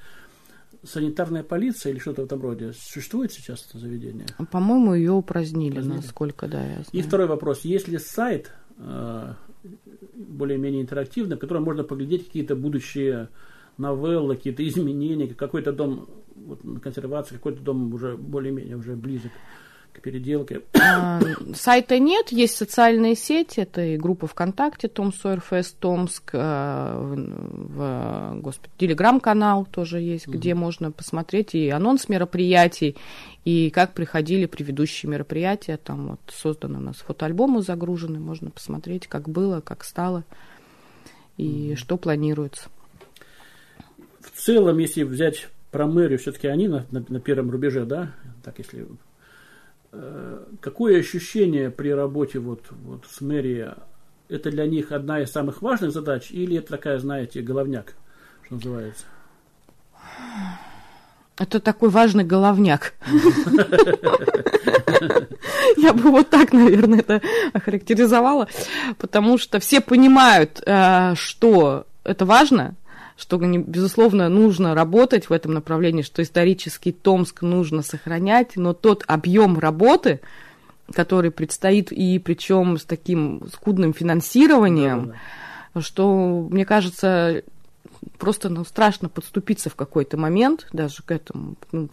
[0.82, 4.26] санитарная полиция или что-то в этом роде существует сейчас это заведение?
[4.50, 6.86] По-моему, ее упразднили, упразднили, насколько, да, я знаю.
[6.92, 7.62] И второй вопрос.
[7.62, 9.32] Есть ли сайт, э,
[10.14, 13.28] более-менее интерактивный, в котором можно поглядеть какие-то будущие
[13.76, 19.32] новеллы, какие-то изменения, какой-то дом вот, консервации, какой-то дом уже более-менее уже близок
[19.92, 20.62] к переделке.
[20.80, 21.20] А,
[21.54, 28.72] сайта нет, есть социальные сети, это и группа ВКонтакте Том Сойерфест Томск, а, в, господи,
[28.78, 30.36] телеграм-канал тоже есть, угу.
[30.36, 32.96] где можно посмотреть и анонс мероприятий,
[33.44, 39.28] и как приходили предыдущие мероприятия, там вот созданы у нас фотоальбомы загружены, можно посмотреть, как
[39.28, 40.24] было, как стало
[41.36, 41.76] и угу.
[41.76, 42.68] что планируется.
[44.20, 48.58] В целом, если взять про мэрию, все-таки они на, на, на первом рубеже, да, так
[48.58, 49.07] если Э,
[50.60, 53.74] какое ощущение при работе вот, вот с мэрией?
[54.28, 57.94] Это для них одна из самых важных задач или это такая, знаете, головняк,
[58.44, 59.04] что называется?
[61.38, 62.94] Это такой важный головняк.
[65.76, 67.22] Я бы вот так, наверное, это
[67.52, 68.48] охарактеризовала,
[68.98, 72.74] потому что все понимают, э, что это важно,
[73.18, 79.58] что, безусловно, нужно работать в этом направлении, что исторический Томск нужно сохранять, но тот объем
[79.58, 80.20] работы,
[80.94, 85.14] который предстоит, и причем с таким скудным финансированием, да,
[85.74, 85.80] да.
[85.80, 87.42] что, мне кажется,
[88.18, 91.56] просто ну, страшно подступиться в какой-то момент, даже к этому.
[91.72, 91.88] Ну,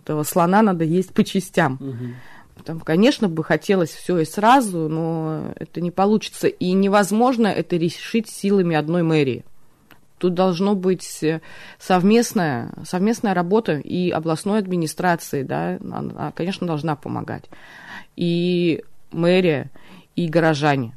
[0.00, 1.74] этого слона надо есть по частям.
[1.80, 2.64] Угу.
[2.64, 6.48] Там, конечно, бы хотелось все и сразу, но это не получится.
[6.48, 9.44] И невозможно это решить силами одной мэрии.
[10.18, 11.40] Тут должно быть э,
[11.78, 17.44] совместная, совместная работа и областной администрации, да, она, конечно, должна помогать.
[18.16, 19.70] И мэрия,
[20.16, 20.96] и горожане,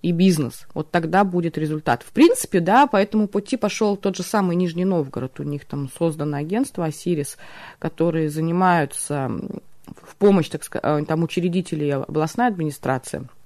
[0.00, 0.66] и бизнес.
[0.74, 2.02] Вот тогда будет результат.
[2.02, 5.38] В принципе, да, по этому пути пошел тот же самый Нижний Новгород.
[5.40, 7.36] У них там создано агентство Осирис,
[7.78, 9.30] которые занимаются
[9.86, 13.28] в помощь, так сказать, э, там учредителей областной администрации–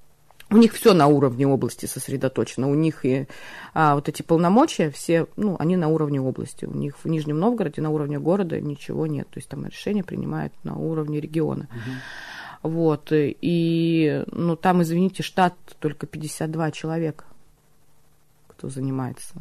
[0.49, 2.69] у них все на уровне области сосредоточено.
[2.69, 3.27] У них и
[3.73, 6.65] а, вот эти полномочия все, ну, они на уровне области.
[6.65, 9.27] У них в Нижнем Новгороде на уровне города ничего нет.
[9.29, 11.67] То есть там решения принимают на уровне региона.
[11.71, 12.71] Угу.
[12.71, 13.09] Вот.
[13.11, 17.25] И, ну, там, извините, штат только 52 человека,
[18.47, 19.35] кто занимается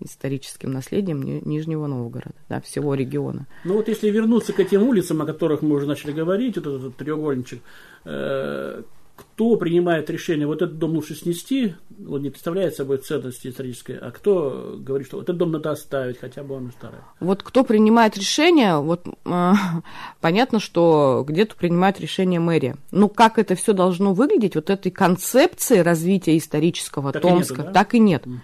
[0.00, 3.46] историческим наследием Нижнего Новгорода, да, всего региона.
[3.64, 6.96] Ну вот если вернуться к этим улицам, о которых мы уже начали говорить, вот этот
[6.96, 7.62] треугольничек,
[8.04, 8.82] э,
[9.16, 11.74] кто принимает решение, вот этот дом лучше снести,
[12.06, 16.42] он не представляет собой ценности исторической, а кто говорит, что этот дом надо оставить, хотя
[16.42, 17.00] бы он старый.
[17.20, 19.52] Вот кто принимает решение, вот э,
[20.20, 22.76] понятно, что где-то принимает решение мэрия.
[22.90, 27.66] Но как это все должно выглядеть, вот этой концепции развития исторического так Томска, и нету,
[27.68, 27.72] да?
[27.72, 28.26] так и нет.
[28.26, 28.40] Угу.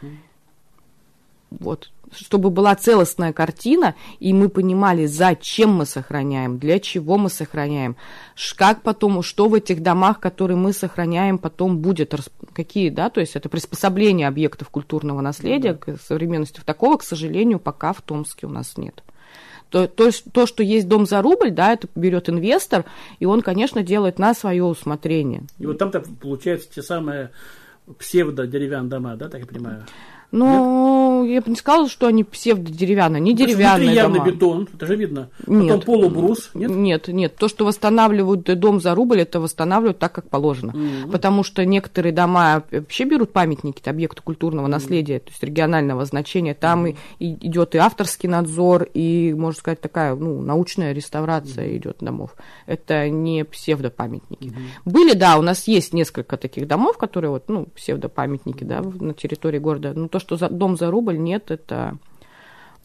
[1.61, 7.97] Вот чтобы была целостная картина, и мы понимали, зачем мы сохраняем, для чего мы сохраняем,
[8.57, 12.15] как потом, что в этих домах, которые мы сохраняем, потом будет,
[12.53, 16.61] какие, да, то есть это приспособление объектов культурного наследия к современности.
[16.65, 19.03] Такого, к сожалению, пока в Томске у нас нет.
[19.71, 22.85] То, то, то, что есть дом за рубль, да, это берет инвестор,
[23.21, 25.45] и он, конечно, делает на свое усмотрение.
[25.59, 27.31] И вот там-то получается те самые
[27.99, 29.87] псевдо-деревянные дома, да, так я понимаю?
[30.33, 34.97] Ну, я бы не сказала, что они псевдодеревянные, не деревянные Внутри явно бетон, это же
[34.97, 35.29] видно.
[35.47, 35.81] Нет.
[35.81, 36.71] Потом полубрус, нет?
[36.71, 37.37] Нет, нет.
[37.37, 40.71] То, что восстанавливают дом за рубль, это восстанавливают так, как положено.
[40.71, 41.11] Mm-hmm.
[41.11, 44.71] Потому что некоторые дома вообще берут памятники, объекты культурного mm-hmm.
[44.71, 46.55] наследия, то есть регионального значения.
[46.55, 46.97] Там mm-hmm.
[47.19, 51.77] и, идет и авторский надзор, и, можно сказать, такая ну, научная реставрация mm-hmm.
[51.77, 52.35] идет домов.
[52.67, 54.49] Это не псевдопамятники.
[54.49, 54.69] Mm-hmm.
[54.87, 58.99] Были, да, у нас есть несколько таких домов, которые вот, ну, псевдопамятники, mm-hmm.
[58.99, 59.93] да, на территории города.
[59.95, 61.99] Ну, то, что за, дом за рубль, нет, это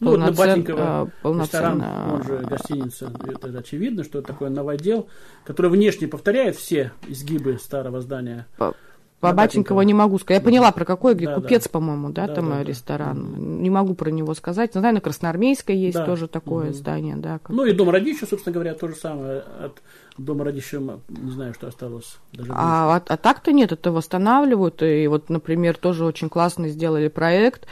[0.00, 5.08] ну, вот на Батенького ресторан, он же гостиница, это очевидно, что это такой новодел,
[5.44, 8.46] который внешне повторяет все изгибы старого здания.
[9.20, 10.40] По, по Батенькова не могу сказать.
[10.40, 11.70] Я поняла, про какой, где да, Купец, да.
[11.70, 13.32] по-моему, да, да там да, ресторан.
[13.34, 13.40] Да.
[13.40, 14.72] Не могу про него сказать.
[14.72, 16.06] Знаю, на Красноармейской есть да.
[16.06, 16.74] тоже такое угу.
[16.74, 17.38] здание, да.
[17.38, 17.48] Как...
[17.48, 19.42] Ну и Дом Радища, собственно говоря, то же самое.
[19.60, 19.82] От
[20.18, 22.18] Дома Радища не знаю, что осталось.
[22.32, 24.82] Даже а, а, а так-то нет, это восстанавливают.
[24.82, 27.66] И вот, например, тоже очень классно сделали проект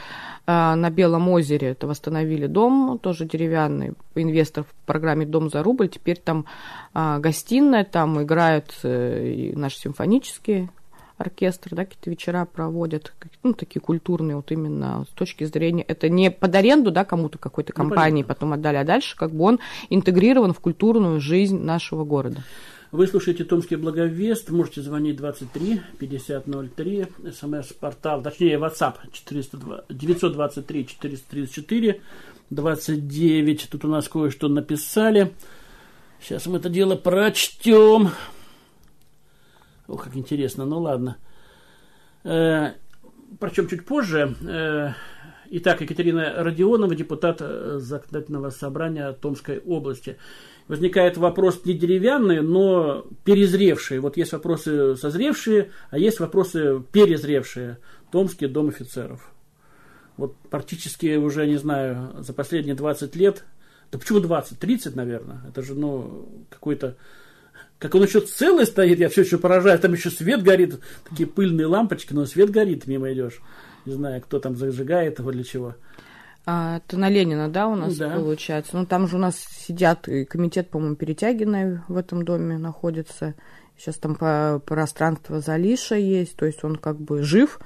[0.45, 1.69] а, на Белом озере.
[1.69, 3.93] Это восстановили дом, тоже деревянный.
[4.15, 5.89] Инвестор в программе «Дом за рубль».
[5.89, 6.45] Теперь там
[6.93, 10.69] а, гостиная, там играют э, и наши симфонические
[11.17, 16.31] оркестр, да, какие-то вечера проводят, ну, такие культурные, вот именно с точки зрения, это не
[16.31, 19.59] под аренду, да, кому-то какой-то ну, компании ну, потом отдали, а дальше как бы он
[19.89, 22.43] интегрирован в культурную жизнь нашего города.
[22.91, 32.01] Вы слушаете Томский Благовест, можете звонить 23 5003, смс-портал, точнее WhatsApp 402, 923 434,
[32.49, 33.67] 29.
[33.69, 35.33] Тут у нас кое-что написали.
[36.21, 38.11] Сейчас мы это дело прочтем.
[39.87, 40.65] Ох, как интересно.
[40.65, 41.17] Ну ладно.
[42.23, 42.73] Э,
[43.39, 44.35] причем чуть позже.
[44.41, 44.91] Э,
[45.49, 50.17] итак, Екатерина Родионова, депутат э, Законодательного собрания Томской области.
[50.67, 53.99] Возникает вопрос не деревянный, но перезревший.
[53.99, 57.77] Вот есть вопросы созревшие, а есть вопросы перезревшие.
[58.11, 59.31] Томский дом офицеров.
[60.17, 63.45] Вот практически уже, не знаю, за последние 20 лет,
[63.91, 66.97] да почему 20, 30, наверное, это же, ну, какой-то
[67.79, 69.81] как он еще целый стоит, я все еще поражаюсь.
[69.81, 73.39] Там еще свет горит, такие пыльные лампочки, но свет горит, мимо идешь.
[73.85, 75.75] Не знаю, кто там зажигает его для чего.
[76.45, 78.09] А, это на Ленина, да, у нас да.
[78.09, 78.77] получается?
[78.77, 83.35] Ну, там же у нас сидят, и комитет, по-моему, Перетягиной в этом доме находится.
[83.77, 87.59] Сейчас там по пространство Залиша есть, то есть он как бы жив.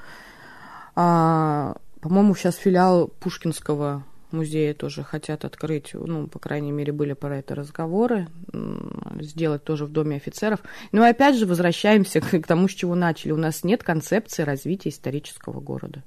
[0.95, 7.38] А, по-моему, сейчас филиал Пушкинского музея тоже хотят открыть, ну, по крайней мере, были про
[7.38, 8.28] это разговоры,
[9.20, 10.62] сделать тоже в Доме офицеров.
[10.91, 13.32] Но опять же возвращаемся к, к тому, с чего начали.
[13.32, 16.04] У нас нет концепции развития исторического города,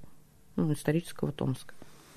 [0.57, 1.75] ну, исторического Томска.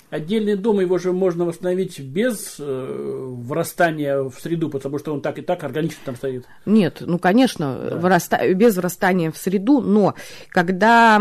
[0.10, 5.38] Отдельный дом, его же можно восстановить без э, врастания в среду, потому что он так
[5.38, 6.46] и так органично там стоит.
[6.65, 7.98] Нет, ну, конечно, да.
[7.98, 8.54] враста...
[8.54, 10.15] без врастания в среду, но
[10.50, 11.20] когда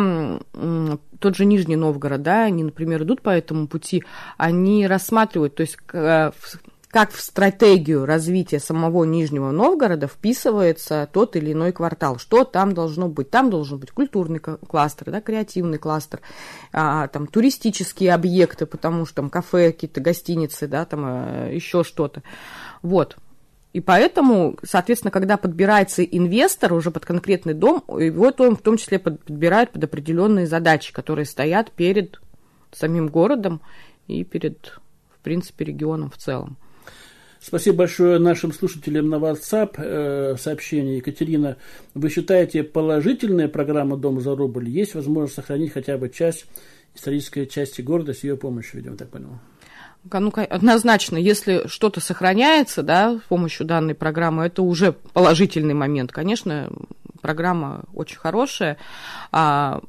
[1.19, 4.05] тот же Нижний Новгород, да, они, например, идут по этому пути,
[4.37, 6.31] они рассматривают, то есть э,
[6.91, 13.09] как в стратегию развития самого Нижнего Новгорода вписывается тот или иной квартал, что там должно
[13.09, 13.31] быть.
[13.31, 16.21] Там должен быть культурный кластер, да, креативный кластер,
[16.73, 22.23] а, там туристические объекты, потому что там кафе, какие-то гостиницы, да, там а, еще что-то.
[22.83, 23.17] Вот.
[23.73, 29.73] И поэтому, соответственно, когда подбирается инвестор уже под конкретный дом, его в том числе подбирают
[29.73, 32.19] под определенные задачи, которые стоят перед
[32.73, 33.61] самим городом
[34.07, 34.79] и перед,
[35.15, 36.57] в принципе, регионом в целом.
[37.41, 39.75] Спасибо большое нашим слушателям на WhatsApp.
[39.77, 40.99] Э, сообщение.
[40.99, 41.57] Екатерина,
[41.95, 46.47] вы считаете, положительная программа «Дом за рубль» есть возможность сохранить хотя бы часть
[46.95, 49.39] исторической части города с ее помощью, видимо, так понял?
[50.13, 56.13] Ну, однозначно, если что-то сохраняется, да, с помощью данной программы, это уже положительный момент.
[56.13, 56.71] Конечно,
[57.21, 58.77] программа очень хорошая,
[59.33, 59.83] а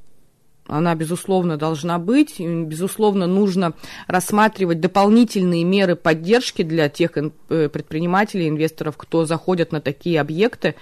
[0.68, 2.40] она, безусловно, должна быть.
[2.40, 3.74] Безусловно, нужно
[4.08, 10.76] рассматривать дополнительные меры поддержки для тех э, предпринимателей, инвесторов, кто заходят на такие объекты.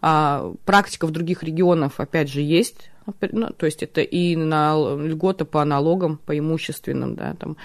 [0.00, 2.90] А, практика в других регионах, опять же, есть.
[3.20, 7.56] Ну, то есть это и на льготы по налогам, по имущественным, да, там,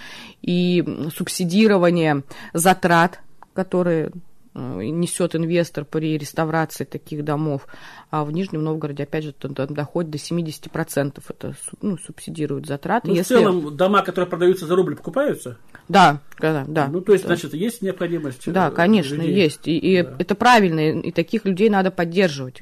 [0.41, 0.83] и
[1.15, 3.19] субсидирование затрат,
[3.53, 4.11] которые
[4.57, 7.67] несет инвестор при реставрации таких домов.
[8.09, 11.23] А в Нижнем Новгороде, опять же, там доходит до 70%.
[11.29, 13.09] Это ну, субсидируют затраты.
[13.09, 13.35] Ну, Если...
[13.35, 15.57] В целом, дома, которые продаются за рубль, покупаются?
[15.87, 16.87] Да, да, да.
[16.87, 17.35] Ну, то есть, да.
[17.35, 18.51] значит, есть необходимость?
[18.51, 19.35] Да, э, конечно, людей.
[19.35, 19.67] есть.
[19.67, 20.15] И, и да.
[20.19, 22.61] это правильно, и таких людей надо поддерживать,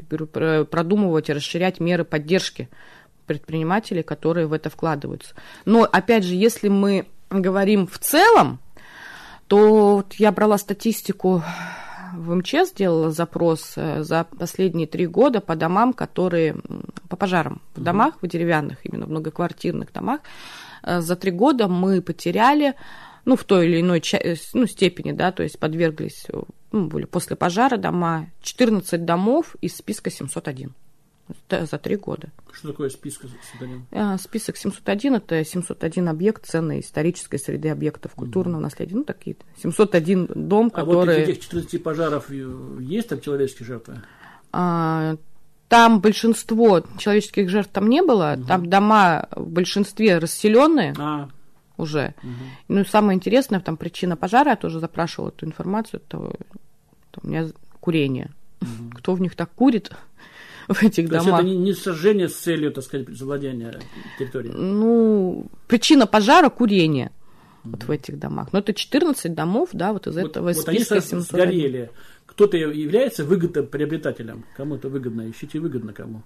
[0.69, 2.69] продумывать и расширять меры поддержки
[3.25, 5.33] предпринимателей, которые в это вкладываются.
[5.65, 8.59] Но, опять же, если мы говорим в целом,
[9.47, 11.43] то вот я брала статистику
[12.17, 16.55] в МЧС сделала запрос э, за последние три года по домам, которые
[17.09, 20.21] по пожарам в домах, в деревянных, именно в многоквартирных домах.
[20.83, 22.75] Э, за три года мы потеряли,
[23.25, 26.27] ну, в той или иной э, ну, степени, да, то есть подверглись,
[26.71, 30.73] ну, были после пожара дома, 14 домов из списка 701
[31.49, 32.29] за три года.
[32.51, 33.85] Что такое список 701?
[33.91, 38.63] А, список 701– это 701 объект ценной исторической среды объектов культурного mm-hmm.
[38.63, 38.95] наследия.
[38.95, 41.15] Ну, такие 701 дом, а который…
[41.15, 44.01] А вот этих 14 пожаров есть там человеческие жертвы?
[44.51, 45.17] А,
[45.67, 48.47] там большинство человеческих жертв там не было, угу.
[48.47, 51.29] там дома в большинстве расселенные а.
[51.77, 52.13] уже.
[52.21, 52.31] Угу.
[52.69, 56.31] Ну и самое интересное, там причина пожара, я тоже запрашивала эту информацию, это,
[57.11, 57.47] это у меня
[57.79, 58.29] курение.
[58.61, 58.97] Угу.
[58.97, 59.91] Кто в них так курит?
[60.73, 61.41] в этих То домах.
[61.41, 63.79] То есть это не сожжение с целью, так сказать, завладения
[64.19, 64.53] территорией?
[64.53, 67.11] Ну, причина пожара– курение
[67.63, 68.49] вот в этих домах.
[68.53, 71.27] Но это 14 домов, да, вот из вот, этого вот списка они 700.
[71.27, 71.91] сгорели.
[72.25, 74.45] Кто-то является выгодоприобретателем?
[74.57, 76.23] Кому-то выгодно, ищите выгодно кому.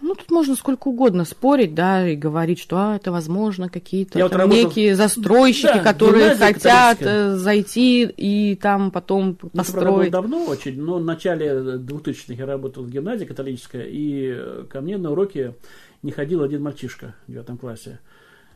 [0.00, 4.32] Ну, тут можно сколько угодно спорить, да, и говорить, что а, это возможно какие-то вот
[4.32, 4.68] работал...
[4.68, 10.06] некие застройщики, да, которые хотят э, зайти и там потом построить.
[10.06, 14.80] Я давно очень, но в начале 2000-х я работал в гимназии католической, и э, ко
[14.80, 15.54] мне на уроке
[16.02, 17.98] не ходил один мальчишка в девятом классе.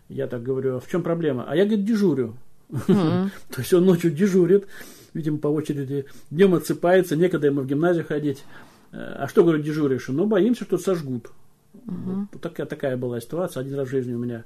[0.09, 1.45] Я так говорю, а в чем проблема?
[1.49, 2.37] А я, говорит, дежурю.
[2.87, 4.67] То есть он ночью дежурит,
[5.15, 8.45] видимо, по очереди, днем отсыпается, некогда ему в гимназию ходить.
[8.93, 10.09] А что, говорю, дежуришь?
[10.09, 11.31] Ну, боимся, что сожгут.
[11.75, 12.29] Угу.
[12.33, 13.63] Вот такая, такая была ситуация.
[13.63, 14.45] Один раз в жизни у меня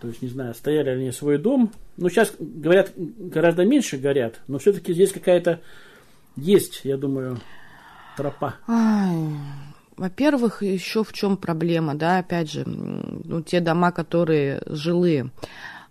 [0.00, 1.72] То есть, не знаю, стояли они свой дом.
[1.96, 5.60] Ну, сейчас, говорят, гораздо меньше горят, но все-таки здесь какая-то
[6.36, 7.38] есть, я думаю,
[8.16, 8.56] тропа.
[9.96, 15.30] Во-первых, еще в чем проблема, да, опять же, ну, те дома, которые жилые,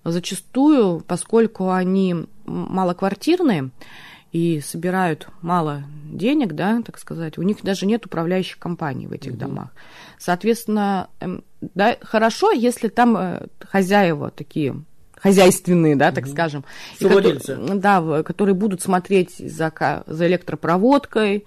[0.04, 3.72] зачастую, поскольку они малоквартирные
[4.34, 9.34] и собирают мало денег, да, так сказать, у них даже нет управляющих компаний в этих
[9.34, 9.40] угу.
[9.40, 9.70] домах.
[10.18, 14.76] Соответственно, эм, да, хорошо, если там э, хозяева такие
[15.16, 16.32] хозяйственные, да, так угу.
[16.32, 16.66] скажем,
[17.00, 17.40] и которые,
[17.76, 19.72] да, которые будут смотреть за,
[20.08, 21.46] за электропроводкой,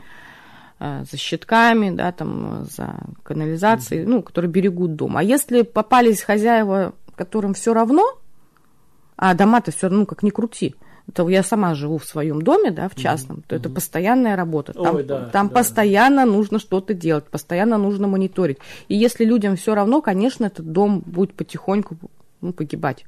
[0.79, 4.11] э, за щитками, да, там, за канализацией, угу.
[4.13, 5.17] ну, которые берегут дом.
[5.17, 8.17] А если попались хозяева, которым все равно,
[9.17, 10.77] а дома-то все равно, ну, как ни крути,
[11.15, 13.45] то я сама живу в своем доме, да, в частном, mm-hmm.
[13.47, 14.73] то это постоянная работа.
[14.73, 15.55] Там, Ой, да, там да.
[15.55, 18.59] постоянно нужно что-то делать, постоянно нужно мониторить.
[18.89, 21.97] И если людям все равно, конечно, этот дом будет потихоньку
[22.41, 23.05] ну, погибать.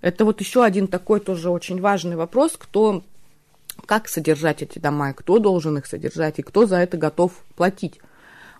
[0.00, 3.02] Это вот еще один такой тоже очень важный вопрос, кто
[3.86, 8.00] как содержать эти дома, кто должен их содержать, и кто за это готов платить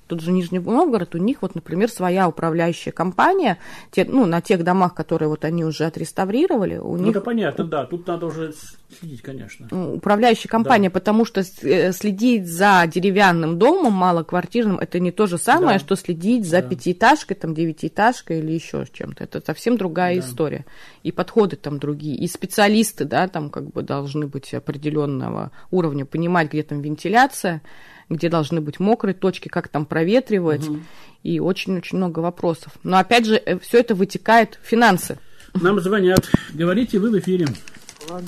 [0.06, 3.58] тот же Нижний Новгород, у них вот, например, своя управляющая компания,
[3.90, 7.10] те, ну, на тех домах, которые вот они уже отреставрировали, у ну, них...
[7.10, 8.52] это понятно, да, тут надо уже
[8.98, 9.66] следить, конечно.
[9.94, 10.94] Управляющая компания, да.
[10.94, 15.84] потому что э, следить за деревянным домом малоквартирным, это не то же самое, да.
[15.84, 16.68] что следить за да.
[16.68, 19.24] пятиэтажкой, там, девятиэтажкой или еще чем-то.
[19.24, 20.20] Это совсем другая да.
[20.20, 20.64] история.
[21.02, 22.16] И подходы там другие.
[22.16, 27.62] И специалисты, да, там как бы должны быть определенного уровня, понимать, где там вентиляция,
[28.08, 30.80] где должны быть мокрые точки, как там проветривать, угу.
[31.22, 32.72] и очень-очень много вопросов.
[32.82, 35.18] Но опять же, э, все это вытекает в финансы.
[35.60, 36.28] Нам звонят.
[36.52, 37.46] Говорите, вы в эфире.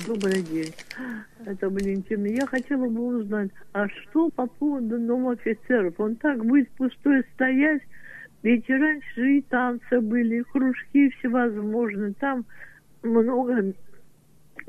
[0.07, 0.73] Добрый день.
[1.45, 2.27] Это Валентина.
[2.27, 5.95] Я хотела бы узнать, а что по поводу дома офицеров?
[5.99, 7.83] Он так будет пустой стоять?
[8.43, 12.15] Ведь раньше и танцы были, и кружки всевозможные.
[12.15, 12.47] Там
[13.03, 13.75] много,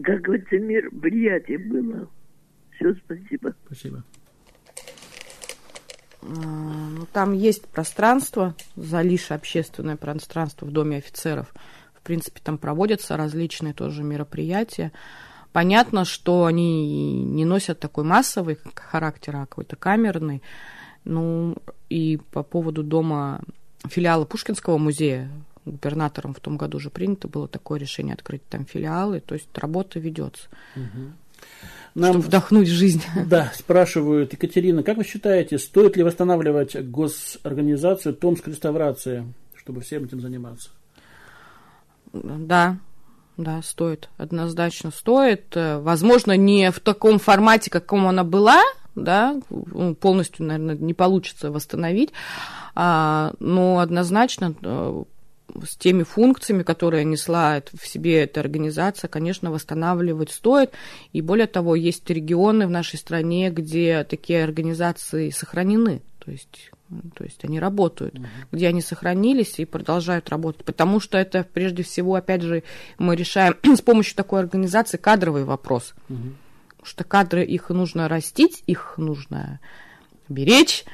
[0.03, 2.10] как говорится, мероприятий было.
[2.76, 3.55] Все, спасибо.
[3.66, 4.03] Спасибо.
[6.28, 11.53] Ну, там есть пространство, залишь общественное пространство в Доме офицеров.
[11.93, 14.91] В принципе, там проводятся различные тоже мероприятия.
[15.53, 20.43] Понятно, что они не носят такой массовый характер, а какой-то камерный.
[21.03, 21.55] Ну,
[21.89, 23.41] и по поводу дома
[23.88, 25.32] филиала Пушкинского музея
[25.65, 29.99] губернатором в том году уже принято было такое решение открыть там филиалы, то есть работа
[29.99, 30.47] ведется.
[30.75, 31.11] Угу.
[31.95, 33.03] Нам, чтобы вдохнуть жизнь.
[33.25, 39.25] Да, спрашивают, Екатерина, как вы считаете, стоит ли восстанавливать госорганизацию Томск реставрация,
[39.55, 40.69] чтобы всем этим заниматься?
[42.13, 42.77] Да,
[43.35, 45.55] да, стоит, однозначно стоит.
[45.55, 48.61] Возможно, не в таком формате, каком она была,
[48.95, 52.11] да, ну, полностью, наверное, не получится восстановить,
[52.75, 55.03] а, но однозначно э,
[55.64, 60.72] с теми функциями, которые несла в себе эта организация, конечно, восстанавливать стоит.
[61.14, 66.02] И более того, есть регионы в нашей стране, где такие организации сохранены.
[66.24, 66.72] То есть
[67.16, 68.28] то есть они работают, угу.
[68.52, 70.64] где они сохранились и продолжают работать.
[70.64, 72.64] Потому что это, прежде всего, опять же,
[72.98, 75.93] мы решаем с помощью такой организации кадровый вопрос.
[76.10, 76.18] Угу.
[76.70, 79.60] Потому что кадры, их нужно растить, их нужно
[80.30, 80.86] беречь,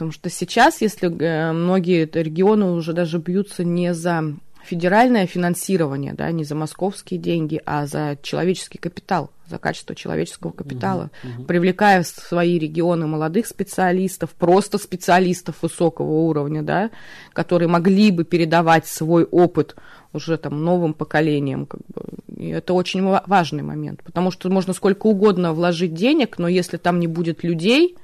[0.00, 4.34] Потому что сейчас, если э, многие регионы уже даже бьются не за
[4.64, 11.10] федеральное финансирование, да, не за московские деньги, а за человеческий капитал, за качество человеческого капитала,
[11.22, 11.44] uh-huh, uh-huh.
[11.44, 16.90] привлекая в свои регионы молодых специалистов, просто специалистов высокого уровня, да,
[17.34, 19.76] которые могли бы передавать свой опыт
[20.14, 21.66] уже там новым поколениям.
[21.66, 22.04] Как бы.
[22.42, 27.00] И это очень важный момент, потому что можно сколько угодно вложить денег, но если там
[27.00, 27.98] не будет людей,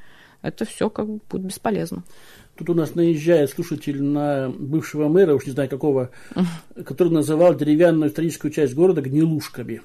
[0.48, 2.02] это все как бы будет бесполезно.
[2.56, 6.10] Тут у нас наезжает слушатель на бывшего мэра, уж не знаю какого,
[6.86, 9.82] который называл деревянную историческую часть города гнилушками.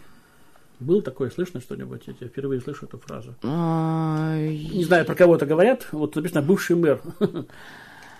[0.80, 2.01] Был такое, слышно что-нибудь?
[2.20, 3.36] Я впервые слышу эту фразу.
[3.43, 5.88] А, не знаю, про кого-то говорят.
[5.91, 7.01] Вот написано бывший мэр.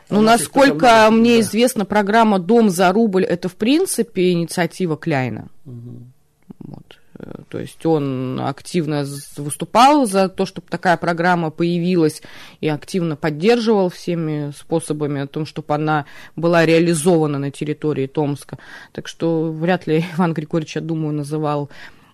[0.10, 5.48] Ну, насколько мне известно, программа «Дом за рубль»– это, в принципе, инициатива Кляйна.
[5.64, 7.01] Вот.
[7.50, 9.06] То есть он активно
[9.38, 12.22] выступал за то, чтобы такая программа появилась
[12.62, 16.06] и активно поддерживал всеми способами о том, чтобы она
[16.36, 18.58] была реализована на территории Томска.
[18.92, 21.70] Так что вряд ли Иван Григорьевич, я думаю, называл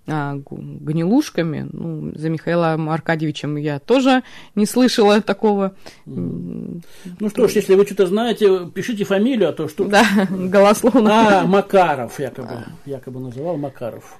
[0.10, 1.68] а, гнилушками.
[1.72, 4.24] Ну, за Михаилом Аркадьевичем я тоже
[4.56, 5.76] не слышала такого.
[6.06, 6.82] Ну
[7.30, 9.84] что ж, если вы что-то знаете, пишите фамилию, а то что...
[9.86, 11.42] Да, голословно.
[11.42, 14.18] А, Макаров якобы, якобы называл Макаров.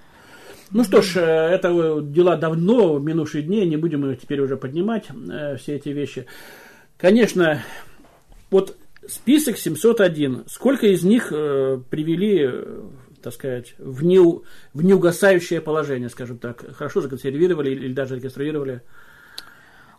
[0.72, 5.06] Ну что ж, э, это дела давно, минувшие дни, не будем мы теперь уже поднимать
[5.10, 6.26] э, все эти вещи.
[6.98, 7.62] Конечно,
[8.50, 8.76] вот
[9.08, 12.50] список 701, сколько из них э, привели
[13.22, 16.64] так сказать, в, не, в неугасающее положение, скажем так?
[16.76, 18.82] Хорошо законсервировали или даже реконструировали?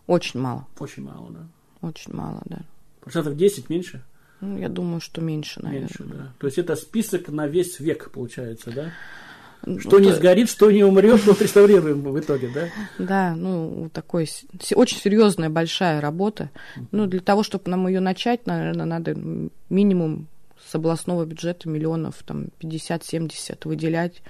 [0.06, 0.66] Очень мало.
[0.78, 1.46] Очень мало, да.
[1.86, 2.60] Очень мало, да.
[3.02, 4.02] Процентов 10 меньше?
[4.40, 5.88] Ну, я думаю, что меньше, наверное.
[5.88, 6.32] Меньше, да.
[6.38, 8.92] То есть это список на весь век, получается, да?
[9.66, 12.68] Ну, Что не то- сгорит, что не умрет, то реставрируем в итоге, да?
[12.98, 14.28] Да, ну, такой
[14.74, 16.50] очень серьезная большая работа.
[16.92, 19.16] Ну, для того, чтобы нам ее начать, наверное, надо
[19.68, 20.28] минимум
[20.64, 24.22] с областного бюджета миллионов там 50-70 выделять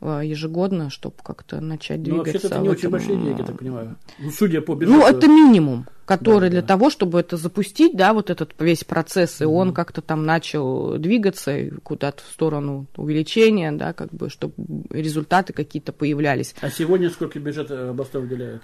[0.00, 2.32] ежегодно, чтобы как-то начать Ну, двигаться.
[2.32, 3.96] вообще-то это не очень большие деньги, я так понимаю.
[4.18, 4.98] Ну, судя по бюджету.
[4.98, 6.66] Ну, это минимум, который Да, для да.
[6.68, 11.70] того, чтобы это запустить, да, вот этот весь процесс, и он как-то там начал двигаться
[11.82, 14.54] куда-то в сторону увеличения, да, как бы, чтобы
[14.90, 16.54] результаты какие-то появлялись.
[16.60, 18.62] А сегодня сколько бюджет э, областной выделяет?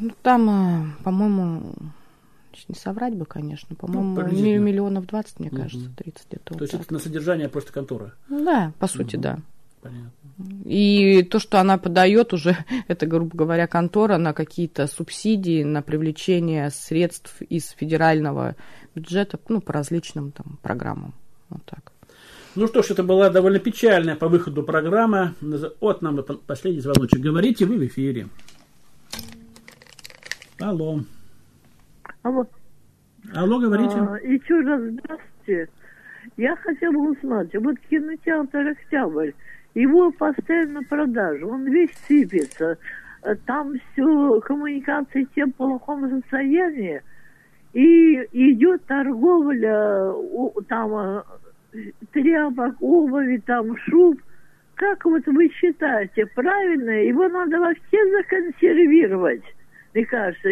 [0.00, 1.74] Ну, там, э, по-моему,
[2.68, 6.44] не соврать бы, конечно, по-моему, Ну, миллионов 20, мне кажется, 30 где-то.
[6.44, 6.82] То вот есть так.
[6.82, 8.12] это на содержание просто конторы.
[8.28, 9.38] Ну Да, по сути, да.
[9.84, 10.10] Понятно.
[10.64, 12.56] И то, что она подает уже,
[12.88, 18.56] это, грубо говоря, контора на какие-то субсидии, на привлечение средств из федерального
[18.94, 21.12] бюджета, ну, по различным там программам.
[21.50, 21.92] Вот так.
[22.56, 25.34] Ну что ж, это была довольно печальная по выходу программа.
[25.80, 27.20] Вот нам последний звоночек.
[27.20, 28.28] Говорите, вы в эфире.
[30.60, 31.00] Алло.
[32.22, 32.46] Алло.
[33.34, 33.96] Алло, говорите.
[33.96, 35.68] А, еще раз здравствуйте.
[36.38, 39.32] Я хотела узнать, вот кинотеатр «Октябрь»,
[39.74, 42.78] его постоянно продажа, он весь сыпется.
[43.46, 47.00] Там все, коммуникации те в плохом состоянии,
[47.72, 50.12] и идет торговля
[50.68, 51.22] там э,
[52.12, 54.20] тряпок, обуви, там шуб.
[54.76, 56.90] Как вот вы считаете, правильно?
[56.90, 59.42] Его надо вообще законсервировать,
[59.92, 60.50] мне кажется.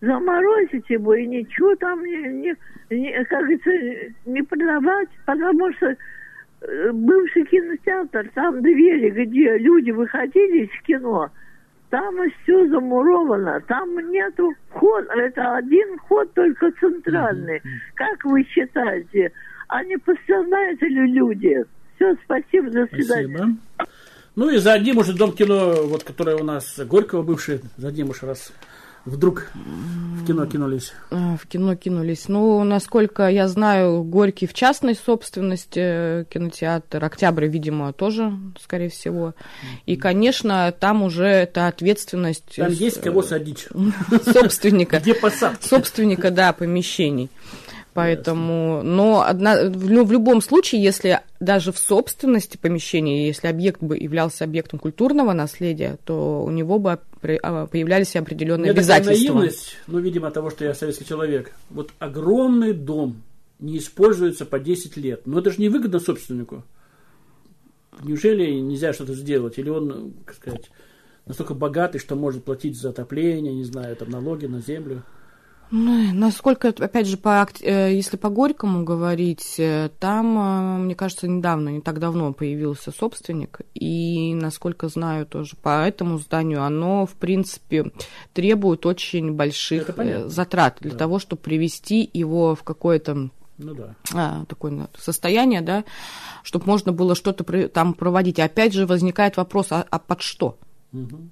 [0.00, 2.56] Заморозить его и ничего там не,
[2.90, 3.70] не, как говорится,
[4.26, 5.96] не продавать, потому что
[6.92, 11.30] бывший кинотеатр, там двери, где люди выходили из кино,
[11.90, 17.60] там все замуровано, там нету входа, это один ход только центральный.
[17.94, 19.32] Как вы считаете,
[19.84, 21.64] не пострадают ли люди?
[21.96, 23.36] Все, спасибо, до свидания.
[23.36, 23.88] Спасибо.
[24.34, 28.22] Ну и за одним уже дом кино, вот который у нас Горького бывший, за уж
[28.22, 28.52] раз
[29.04, 30.92] вдруг в кино кинулись.
[31.10, 32.28] А, В кино кинулись.
[32.28, 37.04] Ну, насколько я знаю, Горький в частной собственности э, кинотеатр.
[37.04, 39.34] Октябрь, видимо, тоже, скорее всего.
[39.86, 43.68] И, конечно, там уже это ответственность Там э, есть кого садить.
[44.32, 45.00] собственника.
[45.00, 45.66] Где посадки?
[45.66, 47.30] собственника, да, помещений.
[47.94, 53.82] Поэтому, но одна, в, лю- в любом случае, если даже в собственности помещения, если объект
[53.82, 56.92] бы являлся объектом культурного наследия, то у него бы
[57.42, 59.34] а, появлялись определенные У меня такая обязательства.
[59.34, 61.52] наивность, ну, видимо, от того, что я советский человек.
[61.68, 63.22] Вот огромный дом
[63.58, 65.26] не используется по 10 лет.
[65.26, 66.64] Но это же невыгодно собственнику.
[68.02, 69.58] Неужели нельзя что-то сделать?
[69.58, 70.70] Или он, как сказать,
[71.26, 75.02] настолько богатый, что может платить за отопление, не знаю, там налоги на землю?
[75.74, 81.26] Ну, насколько, опять же, по, э, если по Горькому говорить, э, там, э, мне кажется,
[81.26, 87.12] недавно, не так давно появился собственник, и, насколько знаю, тоже по этому зданию оно, в
[87.14, 87.90] принципе,
[88.34, 89.88] требует очень больших
[90.26, 90.98] затрат для Да.
[90.98, 93.94] того, чтобы привести его в какое-то Ну да.
[94.12, 95.84] а, такое состояние, да,
[96.42, 98.38] чтобы можно было что-то там проводить.
[98.38, 100.58] Опять же возникает вопрос, а, а под что?
[100.92, 101.30] Мгм.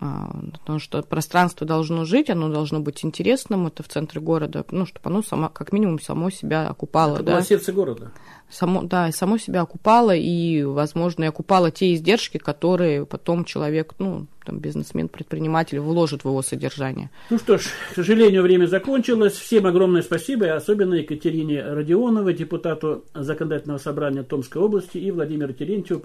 [0.00, 4.86] А, Потому что пространство должно жить, оно должно быть интересным, это в центре города, ну,
[4.86, 8.10] чтобы оно само, как минимум само себя окупало, Это да, сердце города.
[8.50, 14.26] само, да, само себя окупало, и, возможно, и окупало те издержки, которые потом человек, ну,
[14.44, 17.10] там, бизнесмен, предприниматель вложит в его содержание.
[17.30, 19.34] Ну что ж, к сожалению, время закончилось.
[19.34, 26.00] Всем огромное спасибо, и особенно Екатерине Родионовой, депутату Законодательного собрания Томской области, и Владимиру Терентьеву,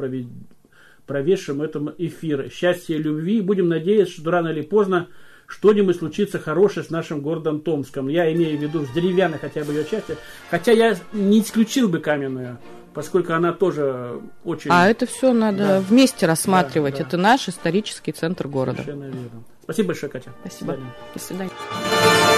[1.10, 2.50] прове- проведшему этом эфир.
[2.54, 3.42] Счастья и любви.
[3.42, 5.08] Будем надеяться, что рано или поздно
[5.48, 8.08] что-нибудь случится хорошее с нашим городом Томском.
[8.08, 10.16] Я имею в виду с деревянной хотя бы ее части.
[10.52, 12.58] Хотя я не исключил бы каменную,
[12.94, 14.70] поскольку она тоже очень...
[14.72, 15.80] А это все надо Да.
[15.82, 16.94] вместе рассматривать.
[16.94, 17.08] Да, да.
[17.08, 18.78] Это наш исторический центр города.
[18.84, 19.44] Совершенно верно.
[19.64, 20.32] Спасибо большое, Катя.
[20.44, 20.72] До Спасибо.
[20.72, 20.94] свидания.
[21.16, 22.29] До свидания.